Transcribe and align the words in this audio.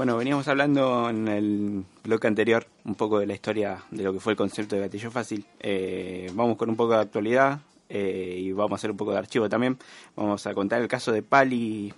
Bueno, 0.00 0.16
veníamos 0.16 0.48
hablando 0.48 1.10
en 1.10 1.28
el 1.28 1.84
bloque 2.02 2.26
anterior 2.26 2.66
un 2.86 2.94
poco 2.94 3.18
de 3.18 3.26
la 3.26 3.34
historia 3.34 3.84
de 3.90 4.02
lo 4.02 4.14
que 4.14 4.18
fue 4.18 4.32
el 4.32 4.36
concepto 4.38 4.74
de 4.74 4.80
gatillo 4.80 5.10
fácil. 5.10 5.44
Eh, 5.60 6.30
vamos 6.32 6.56
con 6.56 6.70
un 6.70 6.76
poco 6.76 6.94
de 6.94 7.00
actualidad 7.00 7.60
eh, 7.90 8.36
y 8.38 8.50
vamos 8.52 8.72
a 8.72 8.74
hacer 8.76 8.92
un 8.92 8.96
poco 8.96 9.12
de 9.12 9.18
archivo 9.18 9.50
también. 9.50 9.76
Vamos 10.16 10.46
a 10.46 10.54
contar 10.54 10.80
el 10.80 10.88
caso 10.88 11.12
de 11.12 11.22
Pali, 11.22 11.92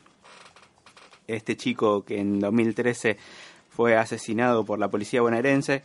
este 1.28 1.56
chico 1.56 2.04
que 2.04 2.18
en 2.18 2.40
2013 2.40 3.18
fue 3.70 3.96
asesinado 3.96 4.64
por 4.64 4.80
la 4.80 4.88
policía 4.88 5.22
bonaerense. 5.22 5.84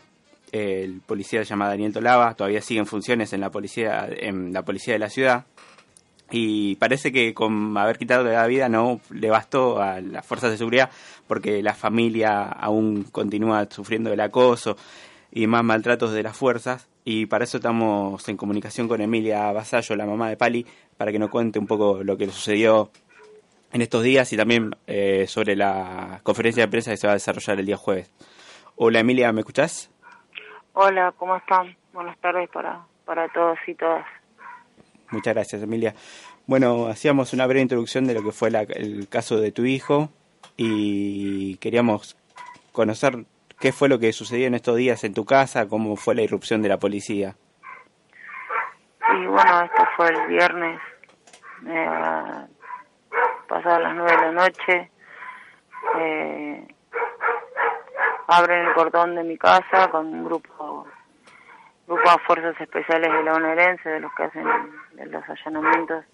El 0.51 1.01
policía 1.01 1.41
se 1.41 1.49
llama 1.51 1.67
Daniel 1.67 1.93
Tolava, 1.93 2.33
todavía 2.33 2.63
sigue 2.63 2.79
en 2.79 2.87
funciones 2.87 3.31
en 3.33 3.41
la 3.41 3.51
policía, 3.51 4.09
en 4.09 4.53
la 4.53 4.65
policía 4.65 4.93
de 4.93 4.99
la 4.99 5.11
ciudad 5.11 5.45
y 6.31 6.75
parece 6.75 7.11
que 7.11 7.33
con 7.33 7.77
haber 7.77 7.97
quitado 7.97 8.23
la 8.23 8.45
vida 8.47 8.69
no 8.69 8.99
le 9.09 9.29
bastó 9.29 9.81
a 9.81 10.01
las 10.01 10.25
fuerzas 10.25 10.51
de 10.51 10.57
seguridad 10.57 10.89
porque 11.27 11.63
la 11.63 11.73
familia 11.73 12.43
aún 12.43 13.03
continúa 13.03 13.67
sufriendo 13.69 14.11
el 14.11 14.19
acoso 14.19 14.77
y 15.31 15.47
más 15.47 15.63
maltratos 15.63 16.11
de 16.11 16.23
las 16.23 16.35
fuerzas 16.35 16.89
y 17.05 17.25
para 17.27 17.45
eso 17.45 17.57
estamos 17.57 18.27
en 18.27 18.35
comunicación 18.35 18.89
con 18.89 18.99
Emilia 18.99 19.51
Basallo, 19.53 19.95
la 19.95 20.05
mamá 20.05 20.27
de 20.29 20.35
Pali, 20.35 20.65
para 20.97 21.11
que 21.11 21.19
nos 21.19 21.29
cuente 21.29 21.57
un 21.57 21.65
poco 21.65 22.03
lo 22.03 22.17
que 22.17 22.25
le 22.25 22.33
sucedió 22.33 22.91
en 23.71 23.81
estos 23.81 24.03
días 24.03 24.31
y 24.33 24.37
también 24.37 24.75
eh, 24.87 25.25
sobre 25.27 25.55
la 25.55 26.19
conferencia 26.23 26.63
de 26.63 26.67
prensa 26.69 26.91
que 26.91 26.97
se 26.97 27.07
va 27.07 27.13
a 27.13 27.15
desarrollar 27.15 27.59
el 27.59 27.65
día 27.65 27.77
jueves. 27.77 28.11
Hola 28.75 28.99
Emilia, 28.99 29.31
¿me 29.31 29.39
escuchás? 29.39 29.89
Hola, 30.73 31.13
¿cómo 31.17 31.37
están? 31.37 31.77
Buenas 31.93 32.17
tardes 32.19 32.49
para, 32.49 32.85
para 33.05 33.29
todos 33.29 33.57
y 33.67 33.75
todas. 33.75 34.05
Muchas 35.11 35.33
gracias, 35.33 35.61
Emilia. 35.61 35.95
Bueno, 36.45 36.87
hacíamos 36.87 37.33
una 37.33 37.45
breve 37.45 37.61
introducción 37.61 38.05
de 38.05 38.13
lo 38.13 38.23
que 38.23 38.31
fue 38.31 38.49
el 38.49 39.07
caso 39.09 39.37
de 39.37 39.51
tu 39.51 39.65
hijo 39.65 40.09
y 40.57 41.57
queríamos 41.57 42.17
conocer 42.71 43.25
qué 43.59 43.71
fue 43.71 43.89
lo 43.89 43.99
que 43.99 44.13
sucedió 44.13 44.47
en 44.47 44.55
estos 44.55 44.75
días 44.75 45.03
en 45.03 45.13
tu 45.13 45.25
casa, 45.25 45.67
cómo 45.67 45.95
fue 45.95 46.15
la 46.15 46.21
irrupción 46.21 46.61
de 46.61 46.69
la 46.69 46.77
policía. 46.77 47.35
Y 49.13 49.25
bueno, 49.25 49.63
esto 49.63 49.87
fue 49.95 50.09
el 50.09 50.27
viernes, 50.27 50.79
eh, 51.67 52.47
pasadas 53.47 53.81
las 53.81 53.95
nueve 53.95 54.11
de 54.11 54.17
la 54.17 54.31
noche. 54.31 54.91
Eh, 55.99 56.67
abren 58.27 58.67
el 58.67 58.73
portón 58.73 59.15
de 59.15 59.23
mi 59.23 59.37
casa 59.37 59.89
con 59.89 60.07
un 60.07 60.25
grupo 60.25 60.85
grupo 61.87 62.11
de 62.11 62.17
fuerzas 62.25 62.59
especiales 62.59 63.11
de 63.11 63.23
la 63.23 63.31
bonaerense, 63.31 63.89
de 63.89 63.99
los 64.01 64.13
que 64.13 64.23
hacen 64.23 64.45
los 64.93 65.23
allanamientos 65.29 66.05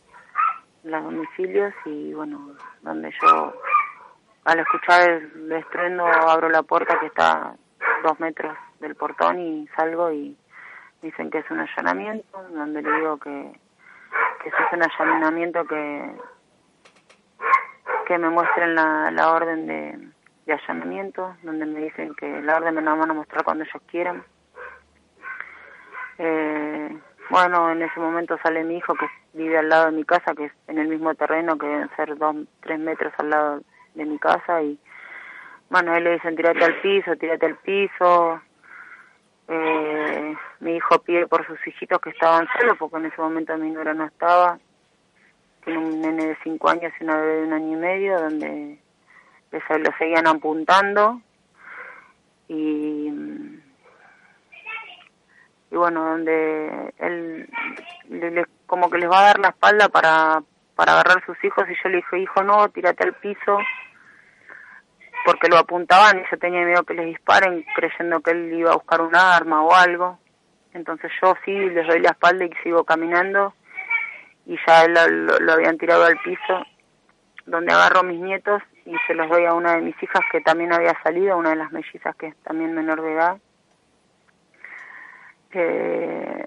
en 0.84 0.92
los 0.92 1.04
domicilios 1.04 1.74
y 1.86 2.14
bueno, 2.14 2.52
donde 2.82 3.12
yo 3.22 3.54
al 4.46 4.60
escuchar 4.60 5.10
el 5.10 5.52
estruendo 5.52 6.06
abro 6.06 6.50
la 6.50 6.64
puerta 6.64 7.00
que 7.00 7.08
está 7.08 7.56
dos 8.04 8.20
metros 8.20 8.56
del 8.80 8.96
portón 8.96 9.40
y 9.40 9.68
salgo 9.76 10.12
y 10.12 10.38
dicen 11.02 11.32
que 11.32 11.40
es 11.40 11.50
un 11.50 11.60
allanamiento, 11.60 12.44
donde 12.50 12.82
le 12.82 12.92
digo 12.98 13.18
que, 13.18 13.60
que 14.44 14.52
si 14.52 14.56
es 14.56 14.74
un 14.74 14.84
allanamiento 14.84 15.66
que, 15.66 16.16
que 18.06 18.18
me 18.18 18.30
muestren 18.30 18.76
la, 18.76 19.10
la 19.12 19.32
orden 19.32 19.66
de, 19.66 20.10
de 20.46 20.54
allanamiento, 20.54 21.36
donde 21.42 21.66
me 21.66 21.80
dicen 21.80 22.14
que 22.16 22.42
la 22.42 22.58
orden 22.58 22.76
me 22.76 22.82
la 22.82 22.94
van 22.94 23.12
a 23.12 23.14
mostrar 23.14 23.44
cuando 23.44 23.64
ellos 23.64 23.82
quieran 23.88 24.24
eh, 26.18 26.98
bueno, 27.30 27.72
en 27.72 27.82
ese 27.82 28.00
momento 28.00 28.38
sale 28.44 28.64
mi 28.64 28.78
hijo 28.78 28.94
que 28.96 29.08
vive 29.34 29.58
al 29.58 29.70
lado 29.70 29.86
de 29.86 29.98
mi 29.98 30.04
casa, 30.04 30.36
que 30.36 30.46
es 30.46 30.52
en 30.68 30.78
el 30.78 30.88
mismo 30.88 31.16
terreno, 31.16 31.58
que 31.58 31.68
deben 31.68 31.90
ser 31.96 32.18
dos, 32.18 32.36
tres 32.62 32.80
metros 32.80 33.14
al 33.18 33.30
lado 33.30 33.62
de 33.96 34.06
mi 34.06 34.20
casa. 34.20 34.62
Y 34.62 34.78
bueno, 35.70 35.96
él 35.96 36.04
le 36.04 36.14
dicen, 36.14 36.36
tírate 36.36 36.64
al 36.64 36.82
piso, 36.82 37.16
tírate 37.16 37.46
al 37.46 37.56
piso. 37.58 38.42
Eh, 39.48 40.36
mi 40.60 40.76
hijo 40.76 41.00
pide 41.00 41.28
por 41.28 41.46
sus 41.48 41.66
hijitos 41.66 42.00
que 42.02 42.12
estaban 42.12 42.48
solos, 42.60 42.78
porque 42.78 42.98
en 42.98 43.06
ese 43.06 43.22
momento 43.22 43.58
mi 43.58 43.72
nuera 43.72 43.94
no 43.94 44.06
estaba. 44.06 44.60
Tiene 45.64 45.80
un 45.80 46.02
nene 46.02 46.28
de 46.28 46.38
cinco 46.44 46.70
años 46.70 46.92
y 47.00 47.04
una 47.04 47.18
bebé 47.18 47.36
de 47.38 47.44
un 47.48 47.54
año 47.54 47.74
y 47.74 47.80
medio, 47.80 48.20
donde 48.20 48.80
les, 49.52 49.64
lo 49.70 49.98
seguían 49.98 50.28
apuntando. 50.28 51.22
Y 52.50 53.53
y 55.74 55.76
bueno, 55.76 56.06
donde 56.06 56.94
él 57.00 57.50
le, 58.08 58.46
como 58.68 58.92
que 58.92 59.00
les 59.00 59.10
va 59.10 59.22
a 59.22 59.28
dar 59.30 59.40
la 59.40 59.48
espalda 59.48 59.90
para, 59.90 60.44
para 60.76 60.92
agarrar 60.94 61.26
sus 61.26 61.44
hijos 61.44 61.66
y 61.68 61.74
yo 61.84 61.90
le 61.90 61.98
dije, 61.98 62.20
hijo, 62.20 62.44
no, 62.44 62.70
tírate 62.70 63.04
al 63.04 63.14
piso, 63.16 63.58
porque 65.26 65.48
lo 65.50 65.58
apuntaban 65.58 66.20
y 66.20 66.24
yo 66.30 66.38
tenía 66.38 66.64
miedo 66.64 66.84
que 66.84 66.94
les 66.94 67.08
disparen 67.08 67.66
creyendo 67.76 68.22
que 68.22 68.32
él 68.32 68.54
iba 68.54 68.70
a 68.70 68.76
buscar 68.76 69.02
un 69.02 69.16
arma 69.16 69.64
o 69.64 69.74
algo. 69.74 70.20
Entonces 70.74 71.12
yo 71.20 71.34
sí 71.44 71.52
les 71.52 71.88
doy 71.88 72.02
la 72.02 72.12
espalda 72.12 72.46
y 72.46 72.52
sigo 72.62 72.84
caminando 72.84 73.56
y 74.46 74.56
ya 74.68 74.84
él 74.84 74.94
lo, 74.94 75.40
lo 75.40 75.54
habían 75.54 75.80
tirado 75.80 76.06
al 76.06 76.20
piso, 76.20 76.68
donde 77.48 77.74
agarro 77.74 78.02
a 78.02 78.04
mis 78.04 78.22
nietos 78.22 78.62
y 78.86 78.94
se 79.08 79.16
los 79.16 79.28
doy 79.28 79.46
a 79.46 79.56
una 79.56 79.78
de 79.78 79.82
mis 79.82 80.04
hijas 80.04 80.22
que 80.32 80.42
también 80.42 80.72
había 80.72 80.96
salido, 81.02 81.36
una 81.36 81.50
de 81.50 81.56
las 81.56 81.72
mellizas 81.72 82.16
que 82.16 82.28
es 82.28 82.36
también 82.44 82.76
menor 82.76 83.02
de 83.02 83.14
edad 83.14 83.38
eh, 85.54 86.46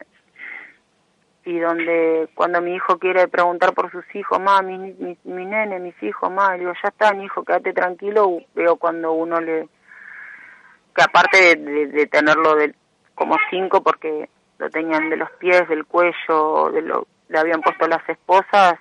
y 1.44 1.59
donde 1.61 2.28
cuando 2.34 2.61
mi 2.61 2.75
hijo 2.75 2.99
quiere 2.99 3.28
preguntar 3.28 3.72
por 3.72 3.91
sus 3.93 4.05
hijos, 4.15 4.41
ma, 4.41 4.62
mi, 4.62 4.77
mi, 5.22 5.47
nene, 5.47 5.78
mis 5.78 6.00
hijos, 6.03 6.31
ma, 6.31 6.55
digo, 6.55 6.72
ya 6.83 6.89
está, 6.89 7.12
mi 7.12 7.25
hijo, 7.25 7.44
quédate 7.44 7.72
tranquilo, 7.72 8.39
veo 8.55 8.77
cuando 8.77 9.12
uno 9.12 9.41
le, 9.41 9.69
que 10.94 11.03
aparte 11.03 11.56
de, 11.56 12.06
tenerlo 12.06 12.56
de, 12.56 12.75
como 13.15 13.37
cinco, 13.49 13.83
porque 13.83 14.28
lo 14.59 14.71
tenían 14.71 15.09
de 15.09 15.17
los 15.17 15.31
pies, 15.33 15.69
del 15.69 15.87
cuello, 15.87 16.71
de 16.73 16.83
lo, 16.83 17.06
le 17.28 17.38
habían 17.38 17.61
puesto 17.61 17.87
las 17.87 18.06
esposas, 18.09 18.75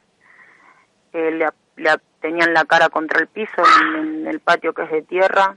eh, 1.13 1.31
le, 1.31 1.47
le, 1.75 1.91
tenían 2.19 2.51
la 2.51 2.65
cara 2.65 2.89
contra 2.89 3.19
el 3.19 3.27
piso 3.27 3.61
en 3.93 4.25
el 4.25 4.39
patio 4.39 4.73
que 4.73 4.83
es 4.83 4.91
de 4.91 5.01
tierra, 5.03 5.55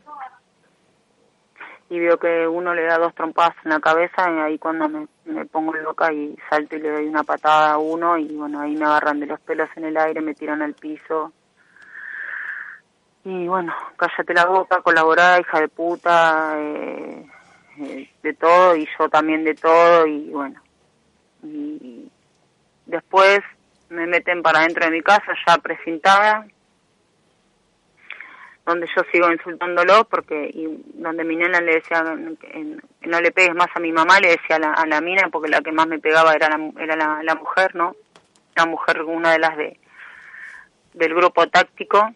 y 1.91 1.99
veo 1.99 2.19
que 2.19 2.47
uno 2.47 2.75
le 2.75 2.85
da 2.85 2.99
dos 2.99 3.15
trompadas 3.15 3.55
en 3.65 3.71
la 3.71 3.81
cabeza 3.81 4.31
y 4.31 4.39
ahí 4.41 4.59
cuando 4.59 4.89
me, 4.89 5.47
pongo 5.47 5.73
loca 5.75 6.13
y 6.13 6.37
salto 6.51 6.77
y 6.77 6.81
le 6.81 6.91
doy 6.91 7.07
una 7.07 7.25
patada 7.25 7.73
a 7.73 7.79
uno 7.79 8.19
y 8.19 8.29
bueno, 8.37 8.61
ahí 8.61 8.77
me 8.77 8.85
agarran 8.85 9.21
de 9.21 9.27
los 9.27 9.41
pelos 9.41 9.71
en 9.77 9.85
el 9.85 9.97
aire, 9.97 10.21
me 10.21 10.35
tiran 10.35 10.61
al 10.61 10.75
piso. 10.75 11.33
Y 13.25 13.47
bueno, 13.49 13.75
cállate 13.97 14.35
la 14.35 14.47
boca, 14.47 14.83
colaborá, 14.83 15.41
hija 15.41 15.61
de 15.61 15.69
puta, 15.69 16.55
eh, 16.59 17.27
eh, 17.79 18.11
de 18.23 18.35
todo 18.35 18.77
y 18.77 18.87
yo 18.99 19.09
también 19.09 19.45
de 19.45 19.55
todo 19.55 20.07
y 20.07 20.31
bueno. 20.31 20.61
Y 21.43 22.11
después 22.87 23.41
me 23.89 24.07
meten 24.07 24.43
para 24.43 24.61
dentro 24.61 24.85
de 24.85 24.91
mi 24.91 25.03
casa 25.03 25.33
ya 25.47 25.57
precintada 25.59 26.47
donde 28.69 28.87
yo 28.95 29.03
sigo 29.11 29.33
insultándolo 29.33 30.05
porque 30.05 30.51
y 30.53 30.69
donde 31.01 31.25
mi 31.25 31.37
nena 31.37 31.59
le 31.63 31.77
decía 31.77 32.05
que 32.39 32.77
no 33.09 33.21
le 33.21 33.33
pegues 33.33 33.55
más 33.55 33.69
a 33.75 33.81
mi 33.81 33.93
mamá 33.93 34.21
le 34.21 34.29
decía 34.29 34.57
a 34.57 34.59
la, 34.59 34.73
a 34.75 34.87
la 34.87 35.01
mina 35.01 35.31
porque 35.33 35.49
la 35.49 35.63
que 35.63 35.73
más 35.73 35.87
me 35.87 35.99
pegaba 35.99 36.35
era 36.35 36.51
la, 36.51 36.71
era 36.79 37.23
la, 37.23 37.35
mujer 37.35 37.75
no 37.75 37.97
la 38.55 38.67
mujer 38.67 39.03
una 39.05 39.33
de 39.33 39.39
las 39.39 39.57
de 39.57 39.81
del 40.93 41.15
grupo 41.15 41.47
táctico. 41.49 42.13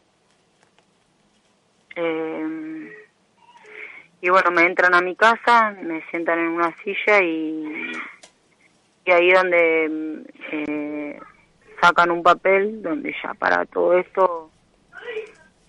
Eh, 1.97 2.93
y 4.21 4.29
bueno 4.29 4.51
me 4.51 4.67
entran 4.67 4.95
a 4.95 5.01
mi 5.01 5.17
casa 5.17 5.75
me 5.83 6.05
sientan 6.11 6.39
en 6.39 6.49
una 6.49 6.77
silla 6.85 7.23
y 7.23 7.93
y 9.07 9.11
ahí 9.11 9.33
donde 9.33 10.25
eh, 10.53 11.21
sacan 11.81 12.11
un 12.11 12.23
papel 12.23 12.83
donde 12.83 13.15
ya 13.23 13.33
para 13.33 13.65
todo 13.65 13.97
esto 13.97 14.52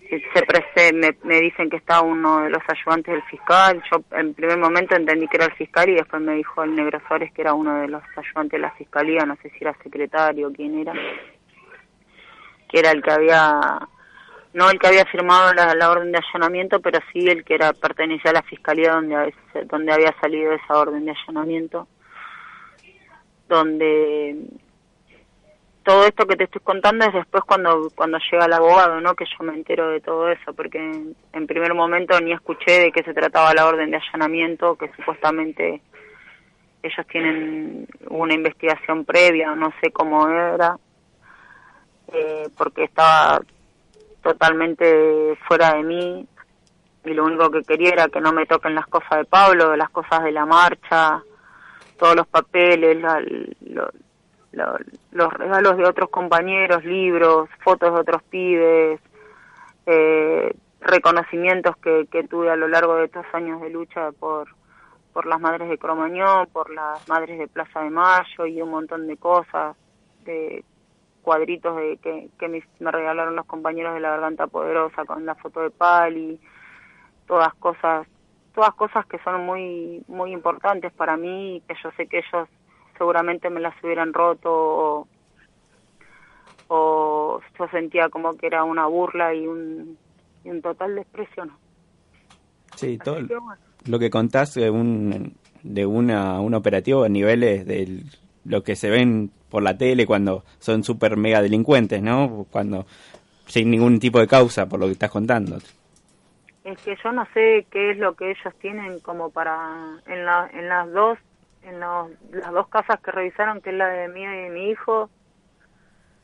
se 0.08 0.92
me, 0.92 1.16
me, 1.22 1.40
dicen 1.40 1.70
que 1.70 1.76
está 1.76 2.00
uno 2.02 2.42
de 2.42 2.50
los 2.50 2.62
ayudantes 2.68 3.14
del 3.14 3.22
fiscal. 3.24 3.82
Yo 3.90 4.02
en 4.16 4.34
primer 4.34 4.58
momento 4.58 4.94
entendí 4.94 5.26
que 5.28 5.36
era 5.36 5.46
el 5.46 5.52
fiscal 5.52 5.88
y 5.88 5.94
después 5.94 6.20
me 6.22 6.34
dijo 6.34 6.62
el 6.62 6.74
negro 6.74 7.00
Suárez 7.06 7.32
que 7.32 7.42
era 7.42 7.54
uno 7.54 7.80
de 7.80 7.88
los 7.88 8.02
ayudantes 8.16 8.52
de 8.52 8.58
la 8.58 8.70
fiscalía, 8.72 9.24
no 9.24 9.36
sé 9.36 9.50
si 9.50 9.58
era 9.60 9.76
secretario 9.82 10.48
o 10.48 10.52
quién 10.52 10.78
era, 10.78 10.92
que 12.68 12.78
era 12.78 12.90
el 12.90 13.02
que 13.02 13.10
había, 13.10 13.60
no 14.52 14.70
el 14.70 14.78
que 14.78 14.86
había 14.86 15.04
firmado 15.06 15.54
la, 15.54 15.74
la 15.74 15.90
orden 15.90 16.12
de 16.12 16.18
allanamiento, 16.18 16.80
pero 16.80 17.00
sí 17.12 17.26
el 17.26 17.44
que 17.44 17.54
era 17.54 17.72
pertenecía 17.72 18.30
a 18.30 18.34
la 18.34 18.42
fiscalía 18.42 18.92
donde, 18.92 19.34
donde 19.66 19.92
había 19.92 20.14
salido 20.20 20.52
esa 20.52 20.78
orden 20.78 21.04
de 21.04 21.12
allanamiento, 21.12 21.88
donde 23.48 24.36
todo 25.84 26.06
esto 26.06 26.26
que 26.26 26.36
te 26.36 26.44
estoy 26.44 26.62
contando 26.62 27.04
es 27.04 27.12
después 27.12 27.44
cuando 27.44 27.88
cuando 27.94 28.18
llega 28.30 28.46
el 28.46 28.52
abogado, 28.52 29.00
¿no? 29.00 29.14
Que 29.14 29.26
yo 29.26 29.44
me 29.44 29.54
entero 29.54 29.90
de 29.90 30.00
todo 30.00 30.28
eso, 30.30 30.52
porque 30.54 30.78
en, 30.78 31.46
primer 31.46 31.74
momento 31.74 32.18
ni 32.20 32.32
escuché 32.32 32.80
de 32.80 32.92
qué 32.92 33.02
se 33.02 33.12
trataba 33.12 33.54
la 33.54 33.66
orden 33.66 33.90
de 33.90 33.98
allanamiento, 33.98 34.76
que 34.76 34.90
supuestamente 34.96 35.82
ellos 36.82 37.06
tienen 37.06 37.86
una 38.08 38.34
investigación 38.34 39.04
previa, 39.04 39.54
no 39.54 39.72
sé 39.80 39.90
cómo 39.92 40.26
era, 40.28 40.76
eh, 42.12 42.48
porque 42.56 42.84
estaba 42.84 43.40
totalmente 44.22 45.36
fuera 45.46 45.74
de 45.74 45.82
mí 45.82 46.26
y 47.04 47.10
lo 47.10 47.24
único 47.24 47.50
que 47.50 47.62
quería 47.62 47.90
era 47.90 48.08
que 48.08 48.20
no 48.20 48.32
me 48.32 48.46
toquen 48.46 48.74
las 48.74 48.86
cosas 48.86 49.18
de 49.18 49.24
Pablo, 49.26 49.76
las 49.76 49.90
cosas 49.90 50.24
de 50.24 50.32
la 50.32 50.46
marcha, 50.46 51.22
todos 51.98 52.16
los 52.16 52.26
papeles, 52.26 52.96
los 55.12 55.32
regalos 55.32 55.76
de 55.76 55.86
otros 55.86 56.10
compañeros, 56.10 56.84
libros, 56.84 57.48
fotos 57.62 57.92
de 57.94 58.00
otros 58.00 58.22
pibes, 58.24 59.00
eh, 59.86 60.54
reconocimientos 60.80 61.76
que, 61.78 62.06
que 62.10 62.24
tuve 62.24 62.50
a 62.50 62.56
lo 62.56 62.68
largo 62.68 62.96
de 62.96 63.06
estos 63.06 63.26
años 63.32 63.60
de 63.60 63.70
lucha 63.70 64.12
por 64.12 64.48
por 65.14 65.26
las 65.26 65.40
madres 65.40 65.70
de 65.70 65.78
Cromañón, 65.78 66.48
por 66.52 66.74
las 66.74 67.08
madres 67.08 67.38
de 67.38 67.46
Plaza 67.46 67.82
de 67.82 67.90
Mayo 67.90 68.46
y 68.46 68.60
un 68.60 68.70
montón 68.70 69.06
de 69.06 69.16
cosas, 69.16 69.76
de 70.24 70.64
cuadritos 71.22 71.76
de 71.76 71.96
que, 72.02 72.28
que 72.36 72.48
me, 72.48 72.60
regalaron 72.90 73.36
los 73.36 73.46
compañeros 73.46 73.94
de 73.94 74.00
la 74.00 74.10
Garganta 74.10 74.48
Poderosa 74.48 75.04
con 75.04 75.24
la 75.24 75.36
foto 75.36 75.60
de 75.60 75.70
Pali, 75.70 76.40
todas 77.28 77.54
cosas, 77.54 78.08
todas 78.54 78.74
cosas 78.74 79.06
que 79.06 79.18
son 79.20 79.46
muy 79.46 80.04
muy 80.08 80.32
importantes 80.32 80.92
para 80.92 81.16
mí 81.16 81.56
y 81.56 81.60
que 81.60 81.74
yo 81.82 81.90
sé 81.92 82.08
que 82.08 82.18
ellos 82.18 82.48
seguramente 82.96 83.50
me 83.50 83.60
las 83.60 83.74
hubieran 83.82 84.12
roto 84.12 84.50
o, 84.52 85.08
o 86.68 87.40
yo 87.58 87.68
sentía 87.68 88.08
como 88.08 88.36
que 88.36 88.46
era 88.46 88.64
una 88.64 88.86
burla 88.86 89.34
y 89.34 89.46
un, 89.46 89.98
y 90.44 90.50
un 90.50 90.62
total 90.62 90.94
desprecio, 90.94 91.46
¿no? 91.46 91.58
Sí, 92.76 92.98
todo 92.98 93.18
lo 93.86 93.98
que 93.98 94.10
contás 94.10 94.54
de 94.54 94.70
un, 94.70 95.36
de 95.62 95.86
una, 95.86 96.40
un 96.40 96.54
operativo 96.54 97.04
a 97.04 97.08
niveles 97.08 97.66
de 97.66 98.02
lo 98.44 98.62
que 98.62 98.76
se 98.76 98.90
ven 98.90 99.30
por 99.48 99.62
la 99.62 99.78
tele 99.78 100.06
cuando 100.06 100.44
son 100.58 100.82
super 100.82 101.16
mega 101.16 101.40
delincuentes, 101.40 102.02
¿no? 102.02 102.46
Cuando 102.50 102.86
sin 103.46 103.70
ningún 103.70 104.00
tipo 104.00 104.18
de 104.18 104.26
causa, 104.26 104.66
por 104.66 104.80
lo 104.80 104.86
que 104.86 104.92
estás 104.92 105.10
contando. 105.10 105.58
Es 106.64 106.78
que 106.82 106.96
yo 107.02 107.12
no 107.12 107.26
sé 107.34 107.66
qué 107.70 107.90
es 107.90 107.98
lo 107.98 108.14
que 108.14 108.30
ellos 108.30 108.54
tienen 108.60 108.98
como 109.00 109.30
para 109.30 110.00
en, 110.06 110.24
la, 110.24 110.50
en 110.52 110.68
las 110.68 110.90
dos 110.92 111.18
en 111.64 111.80
las 111.80 112.52
dos 112.52 112.68
casas 112.68 113.00
que 113.00 113.10
revisaron, 113.10 113.60
que 113.60 113.70
es 113.70 113.76
la 113.76 113.88
de 113.88 114.08
mí 114.08 114.22
y 114.22 114.26
de 114.26 114.50
mi 114.50 114.70
hijo, 114.70 115.10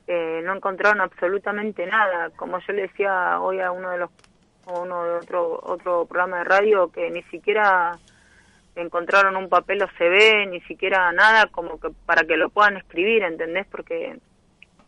eh, 0.06 0.42
no 0.44 0.54
encontraron 0.54 1.00
absolutamente 1.00 1.86
nada. 1.86 2.30
Como 2.36 2.58
yo 2.58 2.72
le 2.72 2.82
decía 2.82 3.40
hoy 3.40 3.60
a 3.60 3.70
uno 3.70 3.90
de 3.90 3.98
los 3.98 4.10
uno 4.66 5.04
de 5.04 5.14
otro 5.14 5.58
otro 5.62 6.06
programa 6.06 6.38
de 6.38 6.44
radio 6.44 6.92
que 6.92 7.10
ni 7.10 7.22
siquiera 7.24 7.98
encontraron 8.76 9.36
un 9.36 9.48
papel 9.48 9.82
o 9.82 9.88
se 9.98 10.08
ve, 10.08 10.46
ni 10.46 10.60
siquiera 10.62 11.10
nada 11.12 11.46
como 11.46 11.80
que 11.80 11.90
para 12.06 12.24
que 12.24 12.36
lo 12.36 12.50
puedan 12.50 12.76
escribir, 12.76 13.22
¿entendés? 13.22 13.66
Porque 13.66 14.18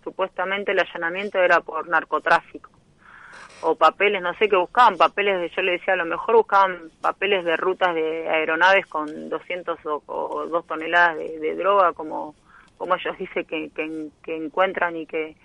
supuestamente 0.05 0.73
el 0.73 0.81
allanamiento 0.81 1.39
era 1.39 1.61
por 1.61 1.89
narcotráfico 1.89 2.72
o 3.63 3.75
papeles, 3.77 4.23
no 4.23 4.35
sé 4.35 4.49
qué 4.49 4.57
buscaban, 4.57 4.97
papeles 4.97 5.41
de, 5.41 5.49
yo 5.51 5.63
le 5.63 5.73
decía, 5.73 5.95
a 5.95 5.97
lo 5.97 6.05
mejor 6.05 6.37
buscaban 6.37 6.91
papeles 7.01 7.45
de 7.45 7.57
rutas 7.57 7.95
de 7.95 8.29
aeronaves 8.29 8.87
con 8.87 9.29
200 9.29 9.79
o, 9.85 10.47
2 10.47 10.67
toneladas 10.67 11.17
de, 11.17 11.55
droga, 11.55 11.93
como, 11.93 12.35
como 12.77 12.95
ellos 12.97 13.17
dicen 13.19 13.45
que, 13.45 13.71
que, 13.71 14.09
que 14.23 14.37
encuentran 14.37 14.97
y 14.97 15.07
que 15.07 15.37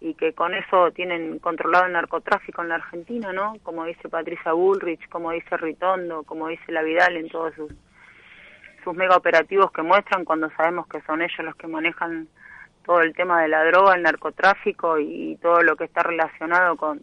y 0.00 0.14
que 0.14 0.34
con 0.34 0.54
eso 0.54 0.90
tienen 0.92 1.38
controlado 1.38 1.86
el 1.86 1.92
narcotráfico 1.92 2.62
en 2.62 2.68
la 2.68 2.74
Argentina, 2.76 3.32
¿no? 3.32 3.54
Como 3.62 3.84
dice 3.84 4.08
Patricia 4.08 4.52
Bullrich, 4.52 5.08
como 5.08 5.30
dice 5.30 5.56
Ritondo, 5.56 6.22
como 6.24 6.48
dice 6.48 6.70
La 6.70 6.82
Vidal 6.82 7.16
en 7.16 7.28
todos 7.28 7.54
sus, 7.54 7.72
sus 8.84 8.94
mega 8.94 9.16
operativos 9.16 9.72
que 9.72 9.82
muestran 9.82 10.24
cuando 10.24 10.50
sabemos 10.50 10.86
que 10.86 11.00
son 11.02 11.22
ellos 11.22 11.38
los 11.38 11.56
que 11.56 11.66
manejan 11.66 12.28
todo 12.84 13.00
el 13.00 13.14
tema 13.14 13.42
de 13.42 13.48
la 13.48 13.64
droga, 13.64 13.94
el 13.94 14.02
narcotráfico 14.02 14.98
y, 14.98 15.36
todo 15.42 15.62
lo 15.62 15.76
que 15.76 15.84
está 15.84 16.02
relacionado 16.02 16.76
con, 16.76 17.00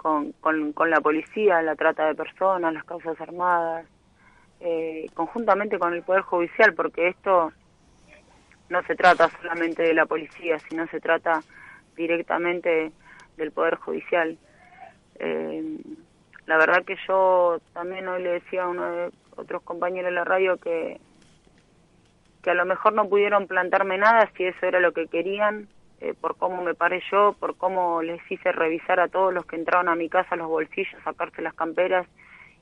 con, 0.00 0.32
con, 0.32 0.90
la 0.90 1.00
policía, 1.02 1.60
la 1.60 1.76
trata 1.76 2.06
de 2.06 2.14
personas, 2.14 2.72
las 2.72 2.84
causas 2.84 3.20
armadas, 3.20 3.84
eh, 4.60 5.06
conjuntamente 5.12 5.78
con 5.78 5.92
el 5.92 6.02
Poder 6.02 6.22
Judicial, 6.22 6.72
porque 6.72 7.08
esto 7.08 7.52
no 8.70 8.82
se 8.84 8.94
trata 8.94 9.28
solamente 9.28 9.82
de 9.82 9.92
la 9.92 10.06
policía, 10.06 10.58
sino 10.70 10.86
se 10.86 11.00
trata 11.00 11.42
directamente 11.96 12.92
del 13.36 13.52
Poder 13.52 13.74
Judicial. 13.74 14.38
Eh, 15.18 15.76
la 16.46 16.56
verdad 16.56 16.82
que 16.86 16.96
yo 17.06 17.60
también 17.74 18.08
hoy 18.08 18.22
le 18.22 18.30
decía 18.30 18.62
a 18.62 18.68
uno 18.68 18.90
de 18.90 19.10
otros 19.36 19.62
compañeros 19.64 20.08
de 20.08 20.14
la 20.14 20.24
radio 20.24 20.56
que, 20.56 20.98
que 22.42 22.50
a 22.50 22.54
lo 22.54 22.64
mejor 22.64 22.94
no 22.94 23.06
pudieron 23.06 23.46
plantarme 23.46 23.98
nada 23.98 24.30
si 24.34 24.44
eso 24.44 24.64
era 24.64 24.80
lo 24.80 24.92
que 24.92 25.08
querían, 25.08 25.68
eh, 26.00 26.14
por 26.20 26.36
cómo 26.36 26.62
me 26.62 26.74
paré 26.74 27.02
yo, 27.10 27.34
por 27.38 27.56
cómo 27.56 28.02
les 28.02 28.20
hice 28.30 28.52
revisar 28.52 29.00
a 29.00 29.08
todos 29.08 29.32
los 29.32 29.44
que 29.46 29.56
entraron 29.56 29.88
a 29.88 29.94
mi 29.94 30.08
casa 30.08 30.36
los 30.36 30.48
bolsillos, 30.48 31.02
sacarse 31.04 31.42
las 31.42 31.54
camperas 31.54 32.06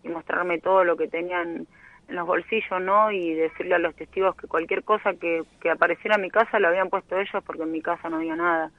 y 0.02 0.08
mostrarme 0.08 0.58
todo 0.58 0.84
lo 0.84 0.96
que 0.96 1.08
tenían 1.08 1.66
en 2.08 2.16
los 2.16 2.26
bolsillos, 2.26 2.80
¿no? 2.80 3.10
Y 3.12 3.34
decirle 3.34 3.74
a 3.74 3.78
los 3.78 3.94
testigos 3.94 4.34
que 4.36 4.46
cualquier 4.46 4.82
cosa 4.82 5.14
que, 5.14 5.42
que 5.60 5.70
apareciera 5.70 6.16
en 6.16 6.22
mi 6.22 6.30
casa 6.30 6.58
lo 6.58 6.68
habían 6.68 6.88
puesto 6.88 7.18
ellos 7.18 7.42
porque 7.44 7.62
en 7.62 7.72
mi 7.72 7.82
casa 7.82 8.08
no 8.08 8.16
había 8.16 8.36
nada 8.36 8.70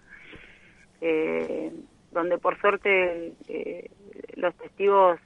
eh, 1.01 1.71
donde 2.11 2.37
por 2.37 2.59
suerte 2.59 3.33
eh, 3.47 3.89
los 4.35 4.55
testigos 4.55 5.19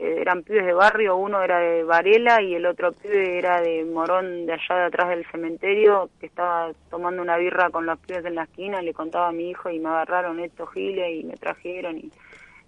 eran 0.00 0.42
pibes 0.42 0.64
de 0.64 0.72
barrio, 0.72 1.16
uno 1.16 1.42
era 1.42 1.58
de 1.58 1.84
Varela 1.84 2.40
y 2.40 2.54
el 2.54 2.64
otro 2.64 2.92
pibe 2.92 3.38
era 3.38 3.60
de 3.60 3.84
Morón, 3.84 4.46
de 4.46 4.54
allá 4.54 4.76
de 4.76 4.84
atrás 4.84 5.10
del 5.10 5.26
cementerio, 5.26 6.08
que 6.18 6.26
estaba 6.26 6.72
tomando 6.88 7.20
una 7.20 7.36
birra 7.36 7.70
con 7.70 7.86
los 7.86 7.98
pibes 7.98 8.24
en 8.24 8.34
la 8.34 8.44
esquina, 8.44 8.80
le 8.80 8.94
contaba 8.94 9.28
a 9.28 9.32
mi 9.32 9.50
hijo 9.50 9.68
y 9.68 9.78
me 9.78 9.88
agarraron 9.88 10.40
estos 10.40 10.72
giles 10.72 11.20
y 11.20 11.24
me 11.24 11.36
trajeron 11.36 11.98
y 11.98 12.10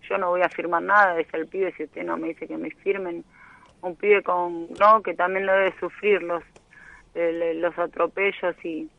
yo 0.08 0.18
no 0.18 0.30
voy 0.30 0.42
a 0.42 0.48
firmar 0.48 0.82
nada, 0.82 1.14
decía 1.14 1.38
el 1.38 1.46
pibe, 1.46 1.72
si 1.76 1.84
usted 1.84 2.04
no 2.04 2.16
me 2.16 2.28
dice 2.28 2.46
que 2.46 2.58
me 2.58 2.70
firmen, 2.70 3.24
un 3.80 3.96
pibe 3.96 4.22
con, 4.22 4.68
no, 4.78 5.02
que 5.02 5.14
también 5.14 5.46
lo 5.46 5.52
debe 5.52 5.74
sufrir 5.80 6.22
los, 6.22 6.42
los 7.14 7.78
atropellos 7.78 8.56
y 8.64 8.90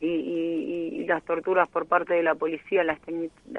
y, 0.00 1.04
las 1.06 1.22
torturas 1.24 1.68
por 1.68 1.86
parte 1.86 2.14
de 2.14 2.22
la 2.22 2.34
policía, 2.34 2.84
la, 2.84 2.98